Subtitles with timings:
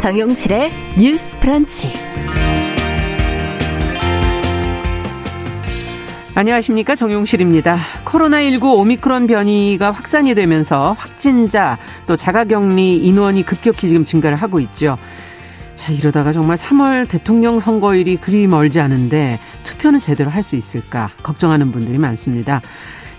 [0.00, 1.92] 정용실의 뉴스 프런치.
[6.34, 6.94] 안녕하십니까.
[6.94, 7.76] 정용실입니다.
[8.06, 11.76] 코로나19 오미크론 변이가 확산이 되면서 확진자
[12.06, 14.96] 또 자가격리 인원이 급격히 지금 증가를 하고 있죠.
[15.74, 21.72] 자, 이러다가 정말 3월 대통령 선거일이 그리 멀지 않은데 투표는 제대로 할 수 있을까 걱정하는
[21.72, 22.62] 분들이 많습니다.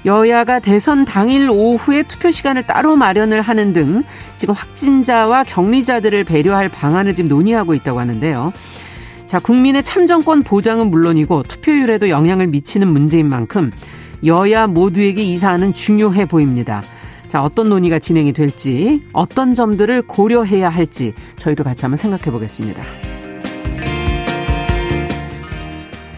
[0.06, 4.04] 여야가 대선 당일 오후에 투표 시간을 따로 마련을 하는 등
[4.38, 8.52] 지금 확진자와 격리자들을 배려할 방안을 지금 논의하고 있다고 하는데요.
[9.28, 13.72] 자, 국민의 참정권 보장은 물론이고 투표율에도 영향을 미치는 문제인 만큼
[14.26, 16.82] 여야 모두에게 이 사안은 중요해 보입니다.
[17.28, 23.11] 자, 어떤 논의가 진행이 될지, 어떤 점들을 고려해야 할지 저희도 같이 한번 생각해 보겠습니다.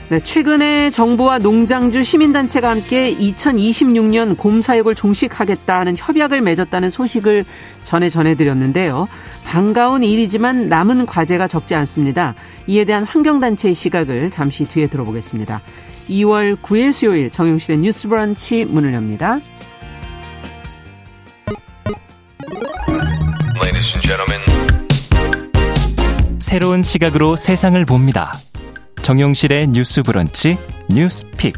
[0.10, 7.45] 네, 최근에 정부와 농장주 시민단체가 함께 2026년 곰 사육을 종식하겠다는 협약을 맺었다는 소식을
[7.84, 9.08] 전해 전해드렸는데요.
[9.45, 12.36] 반가운 일이지만 남은 과제가 적지 않습니다.
[12.68, 15.62] 이에 대한 환경단체의 시각을 잠시 뒤에 들어보겠습니다.
[16.10, 19.40] 2월 9일 수요일 정용실의 뉴스 브런치 문을 엽니다.
[26.40, 28.34] 새로운 시각으로 세상을 봅니다.
[29.04, 30.58] 정용실의 뉴스 브런치
[30.90, 31.56] 뉴스픽.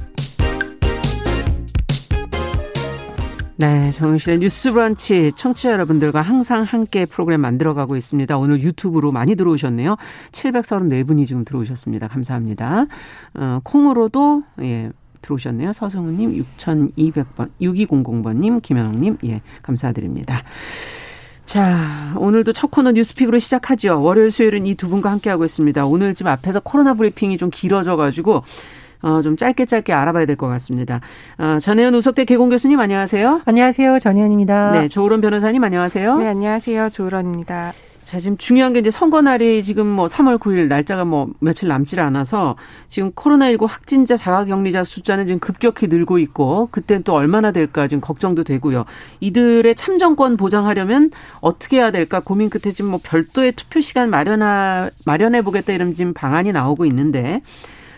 [3.58, 8.36] 네, 정용실의 뉴스 브런치 청취자 여러분들과 항상 함께 프로그램 만들어가고 있습니다.
[8.36, 9.96] 오늘 유튜브로 많이 들어오셨네요.
[10.32, 12.08] 734분이 지금 들어오셨습니다.
[12.08, 12.88] 감사합니다.
[13.36, 14.90] 어, 콩으로도 예.
[15.22, 15.72] 들어오셨네요.
[15.72, 20.44] 서승우님, 6200번, 6200번님, 김현웅님, 예, 감사드립니다.
[21.46, 24.02] 자, 오늘도 첫 코너 뉴스픽으로 시작하죠.
[24.02, 25.86] 월요일, 수요일은 이 두 분과 함께하고 있습니다.
[25.86, 28.44] 오늘 지금 앞에서 코로나 브리핑이 좀 길어져가지고,
[29.04, 31.00] 어, 좀 짧게 짧게 알아봐야 될 것 같습니다.
[31.38, 33.42] 어, 전혜연 우석대 개공 교수님 안녕하세요.
[33.46, 34.00] 안녕하세요.
[34.00, 34.72] 전혜연입니다.
[34.72, 36.18] 네, 조으론 변호사님 안녕하세요.
[36.18, 36.90] 네, 안녕하세요.
[36.90, 37.74] 조으론입니다.
[38.06, 42.00] 자, 지금 중요한 게 이제 선거 날이 지금 뭐 3월 9일 날짜가 뭐 며칠 남질
[42.00, 42.56] 않아서
[42.88, 48.02] 지금 코로나19 확진자 자가 격리자 숫자는 지금 급격히 늘고 있고 그때는 또 얼마나 될까 지금
[48.02, 48.86] 걱정도 되고요.
[49.22, 51.10] 이들의 참정권 보장하려면
[51.42, 56.14] 어떻게 해야 될까 고민 끝에 지금 뭐 별도의 투표 시간 마련하, 마련해 보겠다 이런 지금
[56.14, 57.42] 방안이 나오고 있는데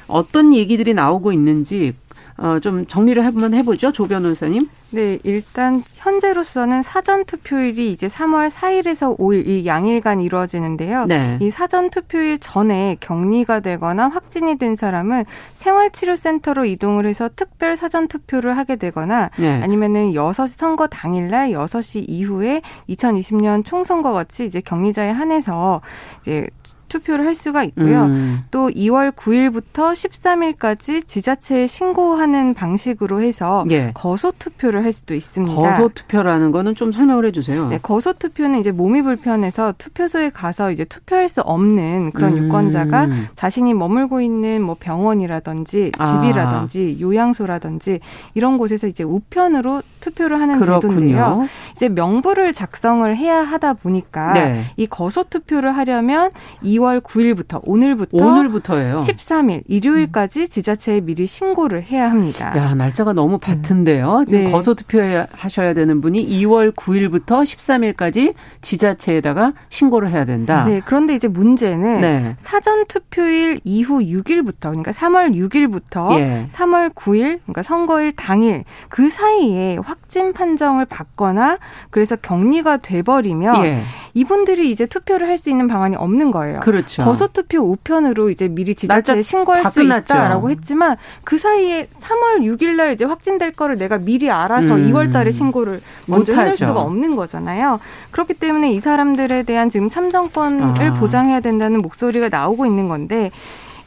[0.07, 1.93] 어떤 얘기들이 나오고 있는지
[2.37, 3.91] 어, 좀 정리를 한번 해보죠.
[3.91, 4.69] 조 변호사님.
[4.91, 11.05] 네, 일단 현재로서는 사전 투표일이 이제 3월 4일에서 5일 이 양일간 이루어지는데요.
[11.05, 11.37] 네.
[11.41, 18.55] 이 사전 투표일 전에 격리가 되거나 확진이 된 사람은 생활치료센터로 이동을 해서 특별 사전 투표를
[18.55, 19.61] 하게 되거나 네.
[19.61, 25.81] 아니면은 6시 선거 당일날 6시 이후에 2020년 총선거 같이 이제 격리자에 한해서
[26.21, 26.47] 이제
[26.87, 28.03] 투표를 할 수가 있고요.
[28.05, 28.39] 음.
[28.51, 33.91] 또 2월 9일부터 13일까지 지자체에 신고하는 방식으로 해서 예.
[33.93, 35.55] 거소 투표를 할 수도 있습니다.
[35.55, 37.67] 거소 투표라는 거는 좀 설명을 해 주세요.
[37.67, 42.45] 네, 거소 투표는 이제 몸이 불편해서 투표소에 가서 이제 투표할 수 없는 그런 음.
[42.45, 46.05] 유권자가 자신이 머물고 있는 뭐 병원이라든지 아.
[46.05, 47.01] 집이라든지 아.
[47.01, 47.99] 요양소라든지
[48.33, 50.91] 이런 곳에서 이제 우편으로 투표를 하는 그렇군요.
[50.91, 51.47] 제도인데요.
[51.75, 54.63] 이제 명부를 작성을 해야 하다 보니까 네.
[54.77, 56.31] 이 거소 투표를 하려면
[56.61, 58.97] 2월 9일부터 오늘부터 오늘부터예요.
[58.97, 62.53] 13일 일요일까지 지자체에 미리 신고를 해야 합니다.
[62.57, 64.25] 야 날짜가 너무 바쁜데요.
[64.27, 64.51] 지금 네.
[64.51, 70.65] 거소 투표하셔야 되는 분이 2월 9일부터 13일까지 지자체에다가 신고를 해야 된다.
[70.65, 70.81] 네.
[70.85, 72.35] 그런데 이제 문제는 네.
[72.37, 76.47] 사전 투표일 이후 6일부터 그러니까 3월 6일부터 예.
[76.51, 81.57] 3월 9일 그러니까 선거일 당일 그 사이에 확진 판정을 받거나
[81.89, 83.81] 그래서 격리가 돼버리면 예.
[84.13, 86.59] 이분들이 이제 투표를 할 수 있는 방안이 없는 거예요.
[86.67, 87.03] 그렇죠.
[87.03, 90.13] 거소 투표 우편으로 이제 미리 지자체에 신고할 수 끝났죠.
[90.13, 94.91] 있다라고 했지만 그 사이에 3월 6일 날 이제 확진될 거를 내가 미리 알아서 음.
[94.91, 97.79] 2월 달에 신고를 먼저 해낼 수가 없는 거잖아요.
[98.11, 100.93] 그렇기 때문에 이 사람들에 대한 지금 참정권을 아.
[100.95, 103.31] 보장해야 된다는 목소리가 나오고 있는 건데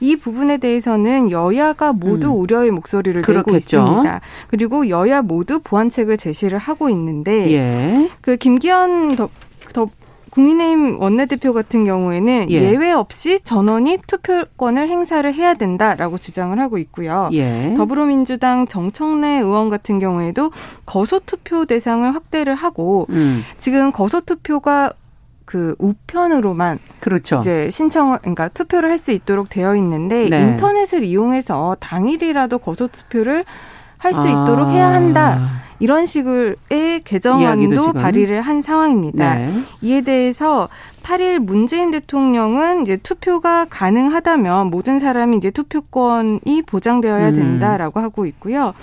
[0.00, 2.40] 이 부분에 대해서는 여야가 모두 음.
[2.40, 3.78] 우려의 목소리를 그렇겠죠.
[3.82, 4.20] 내고 있습니다.
[4.48, 8.10] 그리고 여야 모두 보완책을 제시를 하고 있는데 예.
[8.22, 9.28] 그 김기현 더,
[9.74, 9.90] 더
[10.30, 12.76] 국민의힘 원내대표 같은 경우에는 예.
[12.76, 17.28] 외 없이 전원이 투표권을 행사를 해야 된다라고 주장을 하고 있고요.
[17.32, 17.74] 예.
[17.76, 20.50] 더불어민주당 정청래 의원 같은 경우에도
[20.86, 23.42] 거소투표 대상을 확대를 하고 음.
[23.58, 24.92] 지금 거소투표가
[25.44, 27.38] 그 우편으로만 그렇죠.
[27.38, 30.42] 이제 신청을 그러니까 투표를 할 수 있도록 되어 있는데 네.
[30.42, 33.44] 인터넷을 이용해서 당일이라도 거소 투표를
[34.00, 34.70] 할수 있도록 아.
[34.70, 35.60] 해야 한다.
[35.78, 36.56] 이런 식의
[37.04, 39.34] 개정안도 발의를 한 상황입니다.
[39.36, 39.50] 네.
[39.80, 40.68] 이에 대해서
[41.02, 47.34] 8일 문재인 대통령은 이제 투표가 가능하다면 모든 사람이 이제 투표권이 보장되어야 음.
[47.34, 48.04] 된다라고 음.
[48.04, 48.74] 하고 있고요.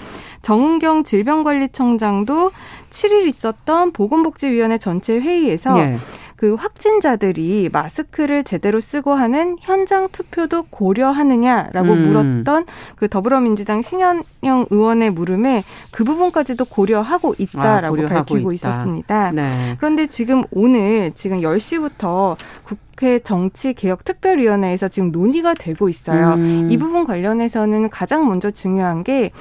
[0.42, 2.52] 정은경 질병관리청장도
[2.90, 5.98] 7일 있었던 보건복지위원회 전체 회의에서 네.
[6.38, 12.04] 그 확진자들이 마스크를 제대로 쓰고 하는 현장 투표도 고려하느냐라고 음.
[12.04, 18.70] 물었던 그 더불어민주당 신현영 의원의 물음에 그 부분까지도 고려하고 있다라고 아, 밝히고 있다.
[18.70, 19.32] 있었습니다.
[19.32, 19.76] 네.
[19.80, 26.34] 그런데 지금 오늘 지금 10시부터 국회 정치개혁특별위원회에서 지금 논의가 되고 있어요.
[26.36, 26.68] 음.
[26.70, 29.32] 이 부분 관련해서는 가장 먼저 중요한 게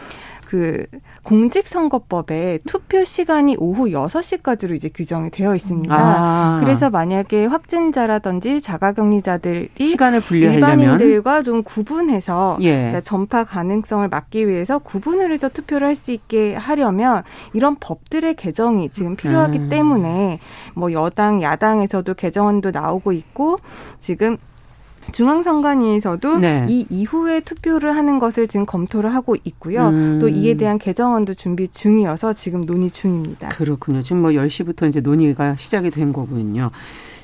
[0.46, 0.87] 그
[1.25, 5.94] 공직선거법에 투표 시간이 오후 6시까지로 이제 규정이 되어 있습니다.
[5.94, 6.60] 아.
[6.62, 13.00] 그래서 만약에 확진자라든지 자가격리자들이 시간을 분리하려면 일반인들과 좀 구분해서 예.
[13.04, 17.22] 전파 가능성을 막기 위해서 구분을 해서 투표를 할 수 있게 하려면
[17.54, 19.69] 이런 법들의 개정이 지금 필요하기 음.
[19.70, 20.38] 때문에
[20.75, 23.58] 뭐 여당 야당에서도 개정안도 나오고 있고
[23.99, 24.37] 지금
[25.12, 26.66] 중앙선관위에서도 네.
[26.68, 29.88] 이 이후에 투표를 하는 것을 지금 검토를 하고 있고요.
[29.88, 30.18] 음.
[30.20, 33.48] 또 이에 대한 개정안도 준비 중이어서 지금 논의 중입니다.
[33.48, 34.02] 그렇군요.
[34.02, 36.70] 지금 뭐 10시부터 이제 논의가 시작이 된 거군요.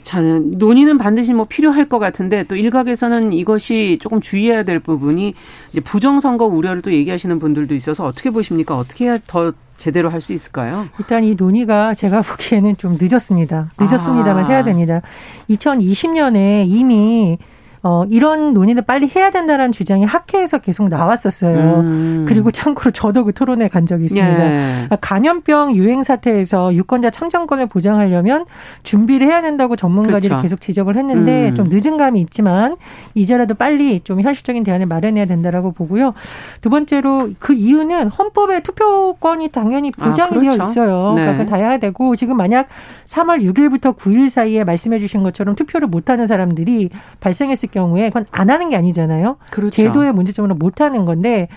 [0.02, 5.34] 자, 논의는 반드시 뭐 필요할 것 같은데 또 일각에서는 이것이 조금 주의해야 될 부분이
[5.70, 8.76] 이제 부정선거 우려를 또 얘기하시는 분들도 있어서 어떻게 보십니까?
[8.76, 10.86] 어떻게 해야 더 제대로 할 수 있을까요?
[10.98, 13.70] 일단 이 논의가 제가 보기에는 좀 늦었습니다.
[13.80, 14.48] 늦었습니다만 아.
[14.48, 15.02] 해야 됩니다.
[15.50, 17.38] 2020년에 이미
[17.84, 21.80] 어, 이런 논의는 빨리 해야 된다라는 주장이 학회에서 계속 나왔었어요.
[21.80, 22.24] 음.
[22.28, 24.52] 그리고 참고로 저도 그 토론회 간 적이 있습니다.
[24.52, 24.88] 예.
[25.00, 28.44] 간염병 유행 사태에서 유권자 참정권을 보장하려면
[28.84, 30.42] 준비를 해야 된다고 전문가들이 그렇죠.
[30.42, 31.54] 계속 지적을 했는데 음.
[31.56, 32.76] 좀 늦은 감이 있지만
[33.14, 36.14] 이제라도 빨리 좀 현실적인 대안을 마련해야 된다라고 보고요.
[36.60, 40.56] 두 번째로 그 이유는 헌법에 투표권이 당연히 아, 보장이 아, 그렇죠.
[40.56, 41.14] 되어 있어요.
[41.14, 41.22] 네.
[41.22, 42.68] 그러니까 다 해야 되고 지금 만약
[43.06, 48.48] 3월 6일부터 9일 사이에 말씀해 주신 것처럼 투표를 못 하는 사람들이 발생했을 경우에 그건 안
[48.50, 49.36] 하는 게 아니잖아요.
[49.50, 49.70] 그렇죠.
[49.82, 51.48] 제도의 문제점으로 못 하는 건데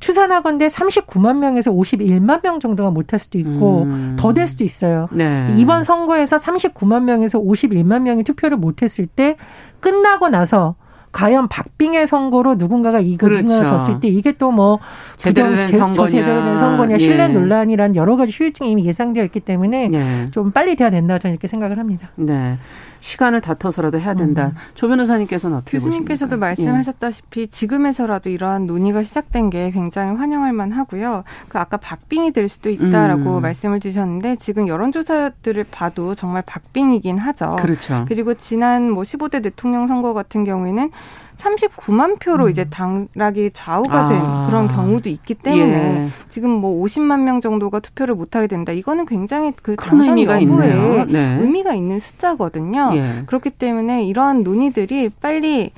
[0.00, 4.16] 추산하건대 39만 명에서 51만 명 정도가 못 할 수도 있고 음.
[4.18, 5.08] 더될 수도 있어요.
[5.12, 5.48] 네.
[5.56, 9.36] 이번 선거에서 39만 명에서 51만 명이 투표를 못 했을 때
[9.80, 10.74] 끝나고 나서
[11.12, 13.42] 과연 박빙의 선거로 누군가가 그렇죠.
[13.42, 14.80] 누군가가 졌을 때 이게 또 뭐
[15.16, 17.28] 제대로 된 선거냐, 제대로 된 선거냐, 신뢰 예.
[17.28, 20.30] 논란이란 여러 가지 후유증이 이미 예상되어 있기 때문에 예.
[20.32, 22.10] 좀 빨리 돼야 된다 저는 이렇게 생각을 합니다.
[22.16, 22.58] 네.
[23.04, 24.46] 시간을 다퉈서라도 해야 된다.
[24.46, 24.54] 음.
[24.74, 26.46] 조 변호사님께서는 어떻게 교수님께서도 보십니까?
[26.46, 27.46] 말씀하셨다시피 예.
[27.46, 31.24] 지금에서라도 이러한 논의가 시작된 게 굉장히 환영할 만하고요.
[31.48, 33.42] 그 아까 박빙이 될 수도 있다라고 음.
[33.42, 37.56] 말씀을 주셨는데 지금 여론조사들을 봐도 정말 박빙이긴 하죠.
[37.60, 38.06] 그렇죠.
[38.08, 40.90] 그리고 지난 뭐 15대 대통령 선거 같은 경우에는
[41.38, 42.50] 39만 표로 음.
[42.50, 44.46] 이제 당락이 좌우가 된 아.
[44.48, 46.08] 그런 경우도 있기 때문에 예.
[46.28, 48.72] 지금 뭐 50만 명 정도가 투표를 못 하게 된다.
[48.72, 51.38] 이거는 굉장히 그 큰 의미가 여부에 네.
[51.40, 52.92] 의미가 있는 숫자거든요.
[52.94, 53.22] 예.
[53.26, 55.72] 그렇기 때문에 이러한 논의들이 빨리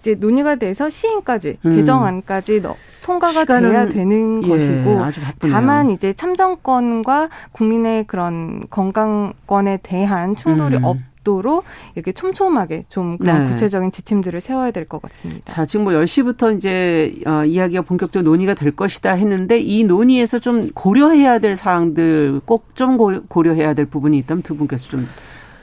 [0.00, 1.74] 이제 논의가 돼서 시행까지 음.
[1.74, 2.62] 개정안까지
[3.04, 5.00] 통과가 돼야 되는 예, 것이고
[5.50, 10.84] 다만 이제 참정권과 국민의 그런 건강권에 대한 충돌이 음.
[10.84, 10.96] 없
[11.26, 11.64] 도록
[11.96, 13.50] 이렇게 촘촘하게 좀 그런 네.
[13.50, 15.42] 구체적인 지침들을 세워야 될 것 같습니다.
[15.44, 20.70] 자, 지금 뭐 10시부터 이제 어, 이야기가 본격적으로 논의가 될 것이다 했는데 이 논의에서 좀
[20.72, 22.96] 고려해야 될 사항들 꼭 좀
[23.28, 25.08] 고려해야 될 부분이 있다면 두 분께서 좀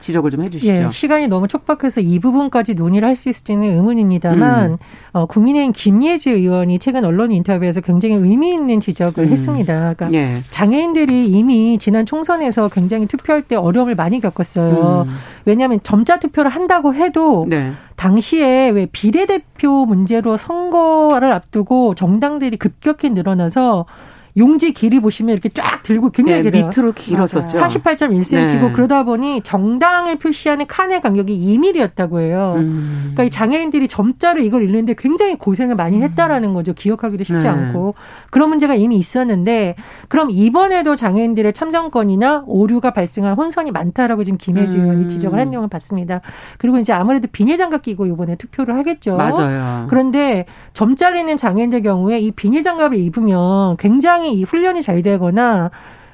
[0.04, 0.72] 지적을 좀 해주시죠.
[0.72, 4.76] 예, 시간이 너무 촉박해서 이 부분까지 논의를 할 수 있을지는 의문입니다만 음.
[5.12, 9.28] 어, 국민의힘 김예지 의원이 최근 언론 인터뷰에서 굉장히 의미 있는 지적을 음.
[9.30, 9.94] 했습니다.
[9.94, 10.42] 그러니까 예.
[10.50, 15.06] 장애인들이 이미 지난 총선에서 굉장히 투표할 때 어려움을 많이 겪었어요.
[15.08, 15.14] 음.
[15.44, 17.72] 왜냐하면 점자 투표를 한다고 해도 네.
[17.96, 23.86] 당시에 왜 비례대표 문제로 선거를 앞두고 정당들이 급격히 늘어나서
[24.36, 26.68] 용지 길이 보시면 이렇게 쫙 들고 굉장히 네, 길어요.
[26.68, 27.56] 밑으로 길었었죠.
[27.56, 28.72] 48.1cm고 네.
[28.72, 32.54] 그러다 보니 정당을 표시하는 칸의 간격이 2mm였다고 해요.
[32.56, 33.12] 음.
[33.14, 36.02] 그러니까 이 장애인들이 점자로 이걸 읽는데 굉장히 고생을 많이 음.
[36.02, 36.72] 했다라는 거죠.
[36.72, 37.48] 기억하기도 쉽지 네.
[37.48, 37.94] 않고
[38.30, 39.76] 그런 문제가 이미 있었는데
[40.08, 45.08] 그럼 이번에도 장애인들의 참정권이나 오류가 발생한 혼선이 많다라고 지금 김혜지 의원이 음.
[45.08, 46.22] 지적을 한 내용을 봤습니다.
[46.58, 49.16] 그리고 이제 아무래도 비닐 장갑 끼고 이번에 투표를 하겠죠.
[49.16, 49.86] 맞아요.
[49.88, 55.70] 그런데 점자를 있는 장애인들 경우에 이 비닐 장갑을 입으면 굉장히 상당히 이 훈련이 잘 되거나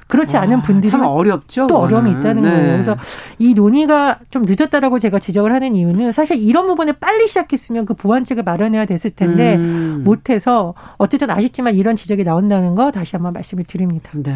[0.07, 1.67] 그렇지 않은 아, 분들이 어렵죠.
[1.67, 2.49] 또 어려움이 있다는 네.
[2.49, 2.71] 거예요.
[2.73, 2.97] 그래서
[3.39, 8.43] 이 논의가 좀 늦었다라고 제가 지적을 하는 이유는 사실 이런 부분에 빨리 시작했으면 그 보완책을
[8.43, 10.01] 마련해야 됐을 텐데 음.
[10.03, 14.09] 못해서 어쨌든 아쉽지만 이런 지적이 나온다는 거 다시 한번 말씀을 드립니다.
[14.13, 14.35] 네.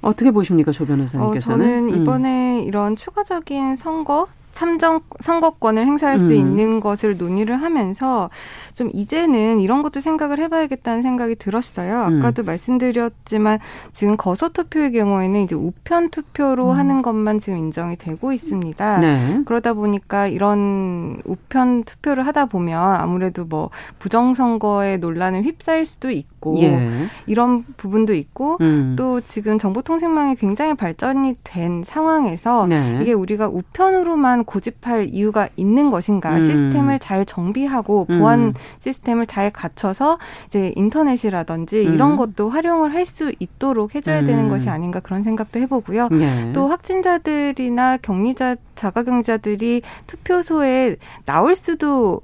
[0.00, 1.64] 어떻게 보십니까, 조 변호사님께서는?
[1.64, 2.02] 어, 저는 음.
[2.02, 2.64] 이번에 음.
[2.64, 6.32] 이런 추가적인 선거 참정 선거권을 행사할 수 음.
[6.32, 8.30] 있는 것을 논의를 하면서
[8.74, 12.06] 좀 이제는 이런 것도 생각을 해봐야겠다는 생각이 들었어요.
[12.06, 12.18] 음.
[12.18, 12.46] 아까도 음.
[12.46, 13.58] 말씀드렸지만
[13.92, 16.76] 지금 거소 투표의 경우에는 이제 우편 투표로 음.
[16.76, 18.98] 하는 것만 지금 인정이 되고 있습니다.
[18.98, 19.42] 네.
[19.44, 27.06] 그러다 보니까 이런 우편 투표를 하다 보면 아무래도 뭐 부정선거의 논란을 휩싸일 수도 있고 예.
[27.26, 28.94] 이런 부분도 있고 음.
[28.98, 32.98] 또 지금 정보통신망이 굉장히 발전이 된 상황에서 네.
[33.00, 36.36] 이게 우리가 우편으로만 고집할 이유가 있는 것인가?
[36.36, 36.40] 음.
[36.40, 38.52] 시스템을 잘 정비하고 보안 음.
[38.80, 41.94] 시스템을 잘 갖춰서 이제 인터넷이라든지 음.
[41.94, 44.48] 이런 것도 활용을 할 수 있도록 해줘야 되는 음.
[44.48, 46.08] 것이 아닌가 그런 생각도 해보고요.
[46.10, 46.52] 네.
[46.52, 52.20] 또 확진자들이나 격리자 자가격리자들이 투표소에 나올 수도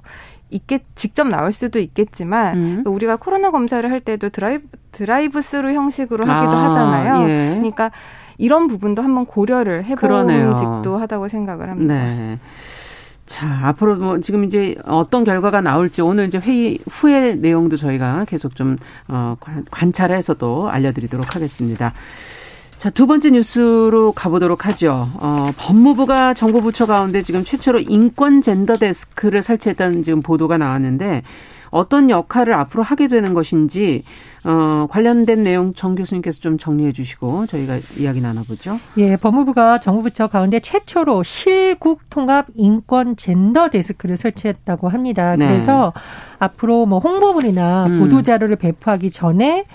[0.49, 2.83] 있겠 직접 나올 수도 있겠지만 음.
[2.85, 7.29] 우리가 코로나 검사를 할 때도 drive drive-through 형식으로 하기도 아, 하잖아요.
[7.29, 7.49] 예.
[7.55, 7.91] 그러니까
[8.37, 11.93] 이런 부분도 한번 고려를 해봄직도 하다고 생각을 합니다.
[11.93, 12.39] 네.
[13.29, 18.55] 자, 앞으로 뭐 지금 이제 어떤 결과가 나올지 오늘 이제 회의 후의 내용도 저희가 계속
[18.55, 18.75] 좀
[19.07, 19.37] 어,
[19.69, 21.93] 관찰해서도 알려드리도록 하겠습니다.
[22.77, 25.11] 자, 두 번째 뉴스로 가보도록 하죠.
[25.19, 31.21] 어, 법무부가 정보부처 가운데 지금 최초로 인권 젠더 데스크를 설치했다는 지금 보도가 나왔는데
[31.71, 34.03] 어떤 역할을 앞으로 하게 되는 것인지
[34.45, 38.79] 어, 관련된 내용 정 교수님께서 좀 정리해 주시고 저희가 이야기 나눠보죠.
[38.97, 45.35] 예, 법무부가 정부부처 가운데 최초로 실국 통합 인권 젠더 데스크를 설치했다고 합니다.
[45.35, 45.47] 네.
[45.47, 45.93] 그래서
[46.39, 47.99] 앞으로 뭐 홍보물이나 음.
[47.99, 49.65] 보도 자료를 배포하기 전에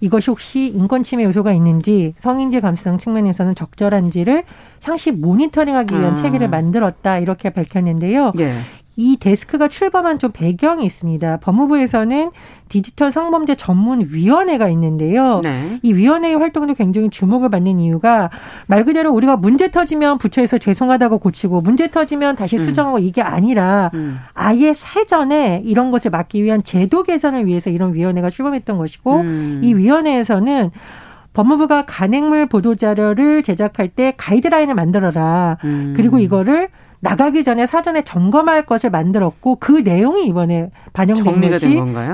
[0.00, 4.44] 이것이 혹시 인권 침해 요소가 있는지 성인지 감수성 측면에서는 적절한지를
[4.80, 6.14] 상시 모니터링하기 위한 아.
[6.14, 8.32] 체계를 만들었다 이렇게 밝혔는데요.
[8.38, 8.58] 예.
[8.96, 11.38] 이 데스크가 출범한 좀 배경이 있습니다.
[11.38, 12.30] 법무부에서는
[12.68, 15.40] 디지털 성범죄 전문 위원회가 있는데요.
[15.42, 15.78] 네.
[15.82, 18.30] 이 위원회의 활동도 굉장히 주목을 받는 이유가
[18.66, 22.66] 말 그대로 우리가 문제 터지면 부처에서 죄송하다고 고치고 문제 터지면 다시 음.
[22.66, 23.02] 수정하고 음.
[23.02, 24.18] 이게 아니라 음.
[24.34, 29.60] 아예 사전에 이런 것을 막기 위한 제도 개선을 위해서 이런 위원회가 출범했던 것이고 음.
[29.64, 30.70] 이 위원회에서는
[31.32, 35.58] 법무부가 간행물 보도 자료를 제작할 때 가이드라인을 만들어라.
[35.64, 35.94] 음.
[35.96, 36.68] 그리고 이거를
[37.02, 41.66] 나가기 전에 사전에 점검할 것을 만들었고 그 내용이 이번에 반영된 것이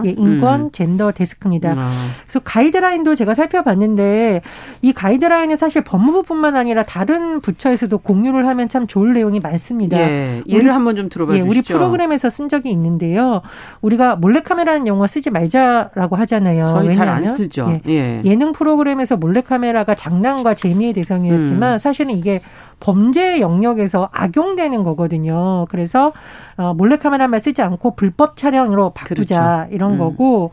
[0.04, 0.70] 예, 인권 음.
[0.70, 1.74] 젠더 데스크입니다.
[1.76, 1.90] 아.
[2.22, 4.42] 그래서 가이드라인도 제가 살펴봤는데
[4.82, 9.98] 이 가이드라인은 사실 법무부뿐만 아니라 다른 부처에서도 공유를 하면 참 좋을 내용이 많습니다.
[9.98, 11.44] 예, 예를 한번 좀 들어봐 주시죠.
[11.44, 13.42] 예, 우리 프로그램에서 쓴 적이 있는데요.
[13.80, 16.68] 우리가 몰래카메라는 용어 쓰지 말자라고 하잖아요.
[16.68, 17.80] 저희 잘 안 쓰죠.
[17.88, 18.36] 예, 예.
[18.36, 21.78] 능 프로그램에서 몰래카메라가 장난과 재미의 대상이었지만 음.
[21.78, 22.40] 사실은 이게
[22.80, 25.66] 범죄 영역에서 악용되는 거거든요.
[25.70, 26.12] 그래서
[26.56, 29.74] 어, 몰래카메라만 쓰지 않고 불법 촬영으로 바꾸자 그렇죠.
[29.74, 29.98] 이런 음.
[29.98, 30.52] 거고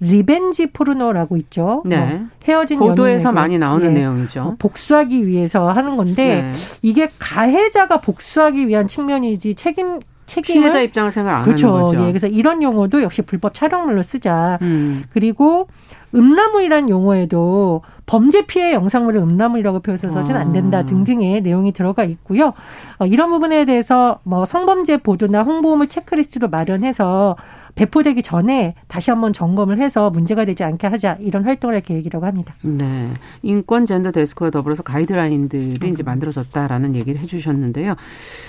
[0.00, 1.82] revenge 포르노라고 있죠.
[1.86, 1.96] 네.
[1.98, 4.42] 뭐 헤어진 보도에서 많이 나오는 예, 내용이죠.
[4.42, 6.52] 뭐 복수하기 위해서 하는 건데 네.
[6.82, 11.68] 이게 가해자가 복수하기 위한 측면이지 책임 책임을 피해자 입장을 생각 안 그렇죠.
[11.68, 12.00] 하는 거죠.
[12.02, 14.58] 예, 그래서 이런 용어도 역시 불법 촬영물로 쓰자.
[14.62, 15.04] 음.
[15.12, 15.68] 그리고
[16.14, 20.82] 음란물이란 용어에도 범죄 피해 영상물을 음란물이라고 표현해서는 안 된다 아.
[20.82, 22.52] 등등의 내용이 들어가 있고요.
[22.98, 27.36] 어, 이런 부분에 대해서 뭐 성범죄 보도나 홍보물 체크리스트도 마련해서
[27.74, 32.54] 배포되기 전에 다시 한번 점검을 해서 문제가 되지 않게 하자 이런 활동을 할 계획이라고 합니다.
[32.60, 33.08] 네.
[33.40, 35.92] 인권 젠더 데스크와 더불어서 가이드라인들이 음.
[35.94, 37.94] 이제 만들어졌다라는 얘기를 해 주셨는데요.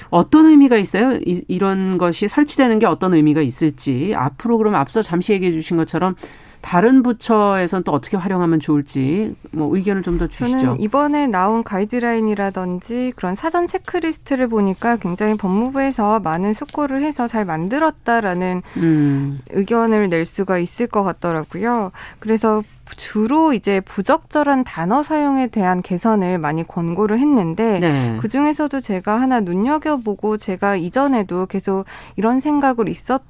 [0.09, 1.17] 어떤 의미가 있어요?
[1.23, 6.15] 이, 런 것이 설치되는 게 어떤 의미가 있을지 앞으로 그럼 앞서 잠시 얘기해 주신 것처럼
[6.63, 10.59] 다른 부처에서는 또 어떻게 활용하면 좋을지 뭐 의견을 좀 더 주시죠.
[10.59, 18.61] 저는 이번에 나온 가이드라인이라든지 그런 사전 체크리스트를 보니까 굉장히 법무부에서 많은 숙고를 해서 잘 만들었다라는
[18.77, 19.39] 음.
[19.49, 21.91] 의견을 낼 수가 있을 것 같더라고요.
[22.19, 22.63] 그래서
[22.97, 28.17] 주로 이제 부적절한 단어 사용에 대한 개선을 많이 권고를 했는데 네.
[28.21, 33.21] 그 중에서도 제가 하나 눈여겨보고 제가 이전에도 계속 이런 생각을 있었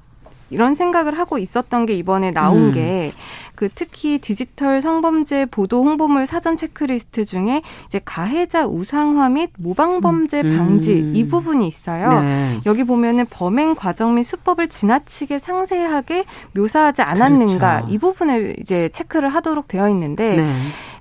[0.54, 2.72] 이런 생각을 하고 있었던 게 이번에 나온 음.
[2.72, 10.40] 게그 특히 디지털 성범죄 보도 홍보물 사전 체크리스트 중에 이제 가해자 우상화 및 모방 범죄
[10.42, 10.56] 음.
[10.56, 11.12] 방지 음.
[11.14, 12.20] 이 부분이 있어요.
[12.20, 12.60] 네.
[12.66, 17.94] 여기 보면은 범행 과정 및 수법을 지나치게 상세하게 묘사하지 않았는가 그렇죠.
[17.94, 20.54] 이 부분을 이제 체크를 하도록 되어 있는데 네.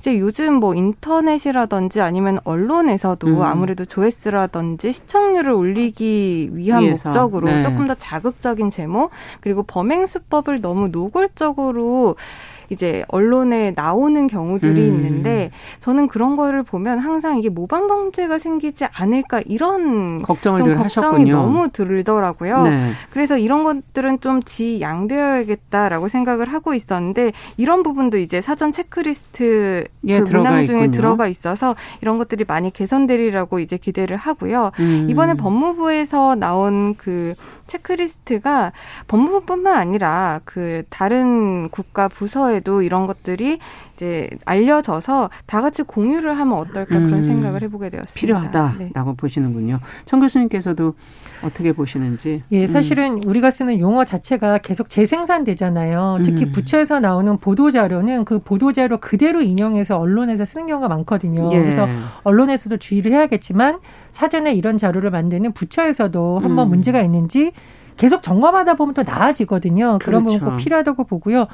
[0.03, 3.41] 이제 요즘 뭐 인터넷이라든지 아니면 언론에서도 음.
[3.41, 7.07] 아무래도 조회수라든지 시청률을 올리기 위한 위해서.
[7.07, 7.63] 목적으로 네.
[7.63, 12.17] 조금 더 자극적인 제목 그리고 범행 수법을 너무 노골적으로
[12.70, 14.96] 이제 언론에 나오는 경우들이 음.
[14.96, 20.84] 있는데 저는 그런 거를 보면 항상 이게 모방 범죄가 생기지 않을까 이런 걱정을 좀 걱정이
[20.84, 21.36] 하셨군요.
[21.36, 22.63] 너무 들더라고요.
[22.63, 22.91] 네.
[23.12, 30.32] 그래서 이런 것들은 좀 지양되어야겠다라고 생각을 하고 있었는데 이런 부분도 이제 사전 체크리스트 예, 그
[30.32, 30.91] 문항 중에 있군요.
[30.91, 34.72] 들어가 있어서 이런 것들이 많이 개선되리라고 이제 기대를 하고요.
[34.79, 35.08] 음.
[35.10, 37.34] 이번에 법무부에서 나온 그
[37.67, 38.72] 체크리스트가
[39.08, 43.60] 법무부뿐만 아니라 그 다른 국가 부서에 부처에도 이런 것들이
[43.95, 48.19] 이제 알려져서 다 같이 공유를 하면 어떨까 그런 음, 생각을 해보게 되었습니다.
[48.19, 49.17] 필요하다라고 네.
[49.17, 49.79] 보시는군요.
[50.05, 50.93] 청 교수님께서도
[51.43, 52.43] 어떻게 보시는지.
[52.51, 52.67] 예, 음.
[52.67, 53.22] 사실은 음.
[53.25, 56.19] 우리가 쓰는 용어 자체가 계속 재생산되잖아요.
[56.24, 56.51] 특히 음.
[56.51, 61.50] 부처에서 나오는 보도 자료는 그 보도 자료 그대로 인용해서 언론에서 쓰는 경우가 많거든요.
[61.53, 61.60] 예.
[61.60, 61.88] 그래서
[62.24, 63.79] 언론에서도 주의를 해야겠지만
[64.12, 66.69] 사전에 이런 자료를 만드는 부처에서도 한번 음.
[66.69, 67.51] 문제가 있는지
[67.98, 70.00] 계속 점검하다 보면 또 나아지거든요.
[70.01, 70.39] 그런 그렇죠.
[70.39, 71.45] 부분 꼭 필요하다고 보고요.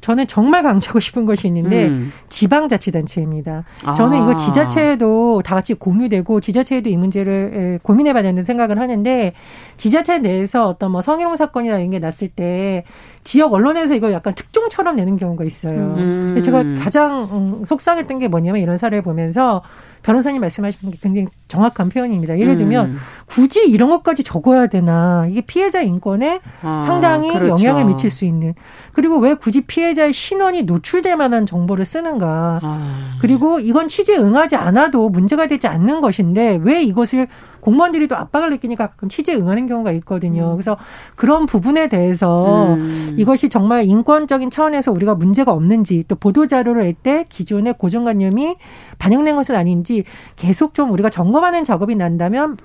[0.00, 2.12] 저는 정말 강조하고 싶은 것이 있는데 음.
[2.28, 3.64] 지방자치단체입니다.
[3.96, 4.22] 저는 아.
[4.22, 9.32] 이거 지자체에도 다 같이 공유되고 지자체에도 이 문제를 고민해봐야 된다는 생각을 하는데
[9.76, 12.84] 지자체 내에서 어떤 뭐 성희롱 사건이나 이런 게 났을 때
[13.24, 15.94] 지역 언론에서 이거 약간 특종처럼 내는 경우가 있어요.
[15.98, 16.40] 음.
[16.42, 19.62] 제가 가장 음, 속상했던 게 뭐냐면 이런 사례를 보면서
[20.02, 22.38] 변호사님 말씀하신 게 굉장히 정확한 표현입니다.
[22.38, 22.98] 예를 들면 음.
[23.26, 27.48] 굳이 이런 것까지 적어야 되나 이게 피해자 인권에 아, 상당히 그렇죠.
[27.54, 28.54] 영향을 미칠 수 있는
[28.92, 33.16] 그리고 왜 굳이 피해자의 신원이 노출될 만한 정보를 쓰는가 아.
[33.20, 37.26] 그리고 이건 취지에 응하지 않아도 문제가 되지 않는 것인데 왜 이것을
[37.60, 40.52] 공무원들이 또 압박을 느끼니까 가끔 취재에 응하는 경우가 있거든요.
[40.52, 40.56] 음.
[40.56, 40.76] 그래서
[41.16, 43.14] 그런 부분에 대해서 음.
[43.18, 48.56] 이것이 정말 인권적인 차원에서 우리가 문제가 없는지 또 보도 자료를 낼 때 기존의 고정관념이
[48.98, 50.02] 반영된 것은 아닌지
[50.34, 52.56] 계속 좀 우리가 점검 하는 작업이 난다면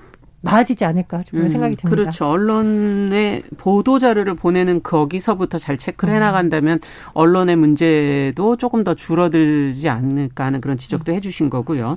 [0.44, 2.02] 나아지지 않을까 좀 그런 음, 생각이 듭니다.
[2.02, 2.26] 그렇죠.
[2.26, 6.16] 언론에 보도 자료를 보내는 거기서부터 잘 체크를 음.
[6.16, 6.80] 해나간다면
[7.14, 11.16] 언론의 문제도 조금 더 줄어들지 않을까 하는 그런 지적도 음.
[11.16, 11.96] 해주신 거고요.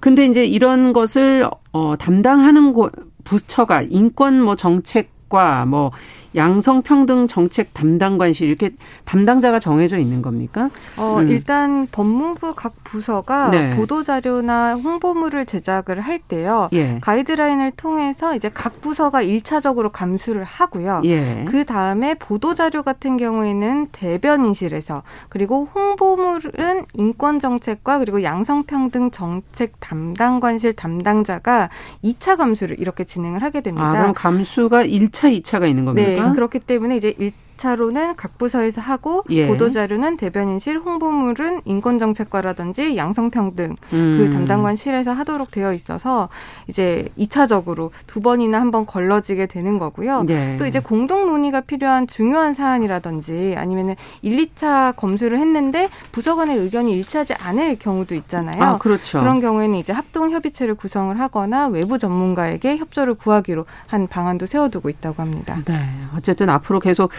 [0.00, 2.92] 근데 이제 이런 것을 어, 담당하는 곳
[3.22, 5.90] 부처가 인권 뭐 정책 과 뭐
[6.36, 8.70] 양성평등 정책 담당관실 이렇게
[9.04, 10.70] 담당자가 정해져 있는 겁니까?
[10.96, 11.28] 어, 음.
[11.28, 13.74] 일단 법무부 각 부서가 네.
[13.74, 16.68] 보도 자료나 홍보물을 제작을 할 때요.
[16.72, 16.98] 예.
[17.00, 21.02] 가이드라인을 통해서 이제 각 부서가 일차적으로 감수를 하고요.
[21.04, 21.44] 예.
[21.48, 30.74] 그 다음에 보도 자료 같은 경우에는 대변인실에서 그리고 홍보물은 인권 정책과 그리고 양성평등 정책 담당관실
[30.74, 31.70] 담당자가
[32.04, 33.88] 2차 감수를 이렇게 진행을 하게 됩니다.
[33.88, 36.10] 아, 그럼 감수가 1차, 2차가 있는 겁니까?
[36.10, 36.25] 네.
[36.34, 37.14] 그렇기 때문에 이제
[37.56, 39.46] 차로는 각 부서에서 하고 예.
[39.46, 44.16] 보도 자료는 대변인실, 홍보물은 인권정책과라든지 양성평등 그 음.
[44.18, 46.28] 그 담당관실에서 하도록 되어 있어서
[46.68, 50.24] 이제 2차적으로 두 번이나 한 번 걸러지게 되는 거고요.
[50.24, 50.56] 네.
[50.58, 56.92] 또 이제 공동 논의가 필요한 중요한 사안이라든지 아니면은 1, 2차 검수를 했는데 부서 간의 의견이
[56.96, 58.60] 일치하지 않을 경우도 있잖아요.
[58.62, 59.20] 아, 그렇죠.
[59.20, 65.22] 그런 경우에는 이제 합동 협의체를 구성을 하거나 외부 전문가에게 협조를 구하기로 한 방안도 세워두고 있다고
[65.22, 65.58] 합니다.
[65.64, 65.88] 네.
[66.16, 67.12] 어쨌든 앞으로 계속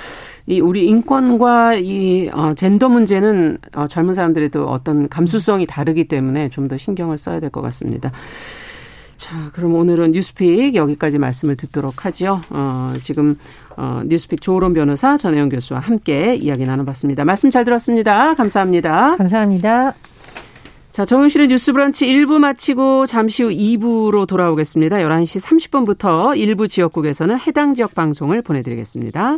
[0.47, 6.67] 이 우리 인권과 이 어, 젠더 문제는 어, 젊은 사람들에도 어떤 감수성이 다르기 때문에 좀
[6.67, 8.11] 더 신경을 써야 될 것 같습니다.
[9.17, 12.39] 자, 그럼 오늘은 뉴스픽 여기까지 말씀을 듣도록 하죠.
[12.49, 13.37] 어, 지금
[13.75, 17.25] 어, 뉴스픽 조론 변호사 전혜영 교수와 함께 이야기 나눠봤습니다.
[17.25, 18.33] 말씀 잘 들었습니다.
[18.35, 19.15] 감사합니다.
[19.17, 19.95] 감사합니다.
[20.91, 24.97] 자, 정용실의 뉴스 브런치 1부 마치고 잠시 후 2부로 돌아오겠습니다.
[24.97, 29.37] 11시 30분부터 일부 지역국에서는 해당 지역 방송을 보내드리겠습니다.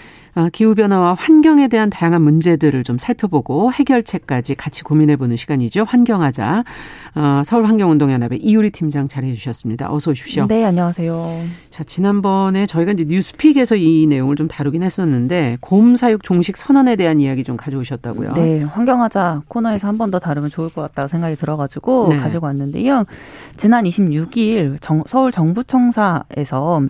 [0.33, 5.83] 어, 기후변화와 환경에 대한 다양한 문제들을 좀 살펴보고 해결책까지 같이 고민해보는 시간이죠.
[5.85, 6.63] 환경하자.
[7.15, 9.91] 어, 서울환경운동연합의 이유리 팀장 자리해 주셨습니다.
[9.93, 10.47] 어서 오십시오.
[10.47, 11.41] 네, 안녕하세요.
[11.69, 17.19] 자, 지난번에 저희가 이제 뉴스픽에서 이 내용을 좀 다루긴 했었는데 곰 사육 종식 선언에 대한
[17.19, 18.31] 이야기 좀 가져오셨다고요.
[18.33, 22.17] 네, 환경하자 코너에서 한 번 더 다루면 좋을 것 같다고 생각이 들어가지고 네.
[22.17, 23.05] 가지고 왔는데요.
[23.57, 26.81] 지난 26일 정, 서울 정부청사에서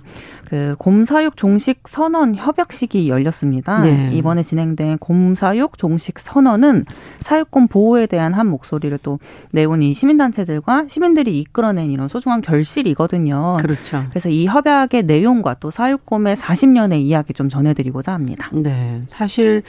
[0.52, 3.84] 그 곰사육 종식 선언 협약식이 열렸 올렸습니다.
[3.84, 4.12] 네.
[4.14, 6.86] 이번에 진행된 곰사육 종식 선언은
[7.22, 9.20] 사육권 보호에 대한 한 목소리를 또
[9.52, 13.58] 내온 이 시민단체들과 시민들이 이끌어낸 이런 소중한 결실이거든요.
[13.62, 14.04] 그렇죠.
[14.10, 18.50] 그래서 이 협약의 내용과 또 사육곰의 40년의 이야기 좀 전해드리고자 합니다.
[18.54, 19.02] 네.
[19.06, 19.64] 사실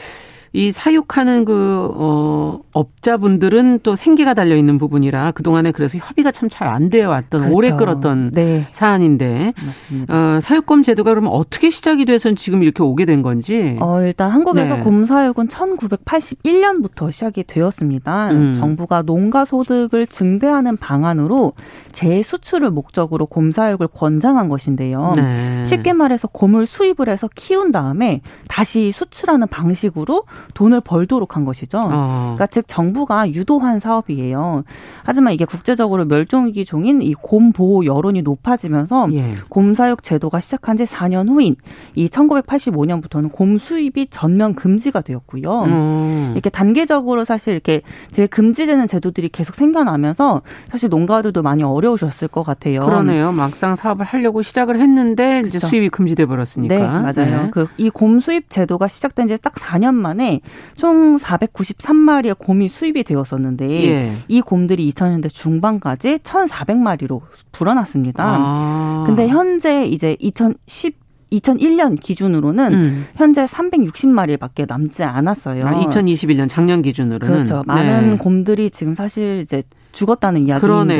[0.54, 6.68] 이 사육하는 그, 어, 업자분들은 또 생계가 달려 있는 부분이라 그동안에 그래서 협의가 참 잘
[6.68, 7.56] 안 되어 왔던 그렇죠.
[7.56, 8.66] 오래 끌었던 네.
[8.70, 10.14] 사안인데 맞습니다.
[10.36, 13.76] 어, 사육검 제도가 그러면 어떻게 시작이 돼서 지금 이렇게 오게 된 건지?
[13.80, 14.82] 어, 일단 한국에서 네.
[14.82, 18.30] 곰사육은 1981년부터 시작이 되었습니다.
[18.30, 18.54] 음.
[18.54, 21.52] 정부가 농가 소득을 증대하는 방안으로
[21.92, 25.12] 재수출을 목적으로 곰사육을 권장한 것인데요.
[25.16, 25.64] 네.
[25.64, 31.78] 쉽게 말해서 곰을 수입을 해서 키운 다음에 다시 수출하는 방식으로 돈을 벌도록 한 것이죠.
[31.82, 32.34] 어.
[32.36, 34.64] 그러니까 즉 정부가 유도한 사업이에요.
[35.04, 39.34] 하지만 이게 국제적으로 멸종위기 종인 이 곰 보호 여론이 높아지면서 예.
[39.48, 41.56] 곰 사육 제도가 시작한 지 4년 후인
[41.94, 45.62] 이 1985년부터는 곰 수입이 전면 금지가 되었고요.
[45.64, 46.30] 음.
[46.32, 52.80] 이렇게 단계적으로 사실 이렇게 되게 금지되는 제도들이 계속 생겨나면서 사실 농가들도 많이 어려우셨을 것 같아요.
[52.84, 53.32] 그러네요.
[53.32, 55.48] 막상 사업을 하려고 시작을 했는데 그렇죠.
[55.48, 56.74] 이제 수입이 금지돼 버렸으니까.
[56.74, 57.42] 네, 맞아요.
[57.44, 57.50] 네.
[57.50, 60.31] 그이 곰 수입 제도가 시작된 지 딱 4년 만에
[60.76, 64.16] 총 493마리의 곰이 수입이 되었었는데 예.
[64.28, 67.20] 이 곰들이 2000년대 중반까지 1,400마리로
[67.52, 68.24] 불어났습니다.
[68.24, 69.04] 아.
[69.06, 73.06] 근데 현재 이제 2010 2001년 기준으로는 음.
[73.14, 75.66] 현재 360마리밖에 남지 않았어요.
[75.66, 77.62] 아, 2021년 작년 기준으로는 그렇죠.
[77.66, 78.16] 많은 네.
[78.18, 80.94] 곰들이 지금 사실 이제 죽었다는 이야기인데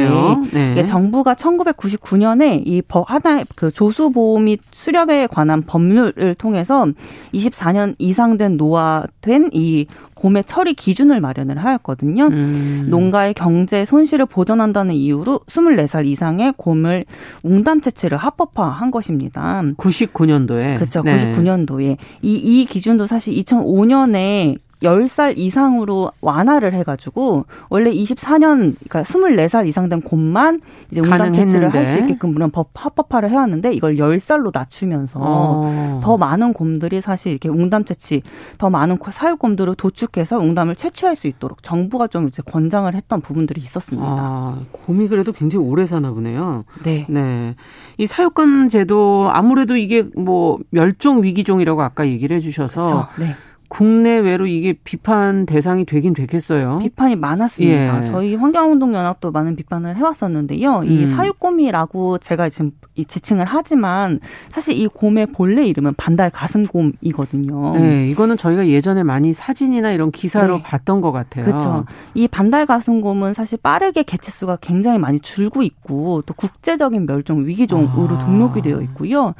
[0.75, 0.87] 네.
[0.87, 6.87] 정부가 1999년에 이 하나 그 조수 보호 및 수렵에 관한 법률을 통해서
[7.35, 9.87] 24년 이상 된 노화된 이
[10.23, 12.27] 곰의 처리 기준을 마련을 하였거든요.
[12.27, 12.87] 음.
[12.89, 17.05] 농가의 경제 손실을 보전한다는 이유로 24살 이상의 곰을
[17.43, 19.63] 웅담 채취를 합법화한 것입니다.
[19.77, 20.77] 99년도에.
[20.77, 21.03] 그렇죠.
[21.03, 21.33] 네.
[21.33, 21.97] 99년도에.
[22.23, 30.01] 이, 이 기준도 사실 2005년에 10살 이상으로 완화를 해가지고 원래 24년 그러니까 24살 이상 된
[30.03, 30.59] 곰만
[30.91, 36.01] 이제 운당 채취를 할 수 있게끔 물론 법 합법화를 해왔는데 이걸 10살로 낮추면서 어.
[36.03, 38.23] 더 많은 곰들이 사실 이렇게 웅담 채취
[38.59, 43.61] 더 많은 사육곰들을 도축 해서 웅담을 채취할 수 있도록 정부가 좀 이제 권장을 했던 부분들이
[43.61, 44.07] 있었습니다.
[44.09, 46.65] 아, 곰이 그래도 굉장히 오래 사나 보네요.
[46.83, 47.07] 네.
[47.09, 47.55] 네.
[47.99, 53.09] 이 사육감 제도 아무래도 이게 뭐 멸종 위기종이라고 아까 얘기를 해 주셔서 그렇죠.
[53.19, 53.37] 네.
[53.73, 56.81] 국내외로 이게 비판 대상이 되긴 되겠어요.
[56.81, 58.03] 비판이 많았습니다.
[58.03, 58.07] 예.
[58.07, 60.81] 저희 환경운동연합도 많은 비판을 해왔었는데요.
[60.81, 60.91] 음.
[60.91, 62.73] 이 사육곰이라고 제가 지금
[63.09, 67.77] 지칭을 하지만 사실 이 곰의 본래 이름은 반달 가슴곰이거든요.
[67.79, 70.63] 네, 이거는 저희가 예전에 많이 사진이나 이런 기사로 네.
[70.63, 71.47] 봤던 것 같아요.
[71.47, 71.87] 그렇죠.
[72.13, 78.19] 이 반달 가슴곰은 사실 빠르게 개체수가 굉장히 많이 줄고 있고 또 국제적인 멸종 위기종으로 아.
[78.19, 79.33] 등록이 되어 있고요.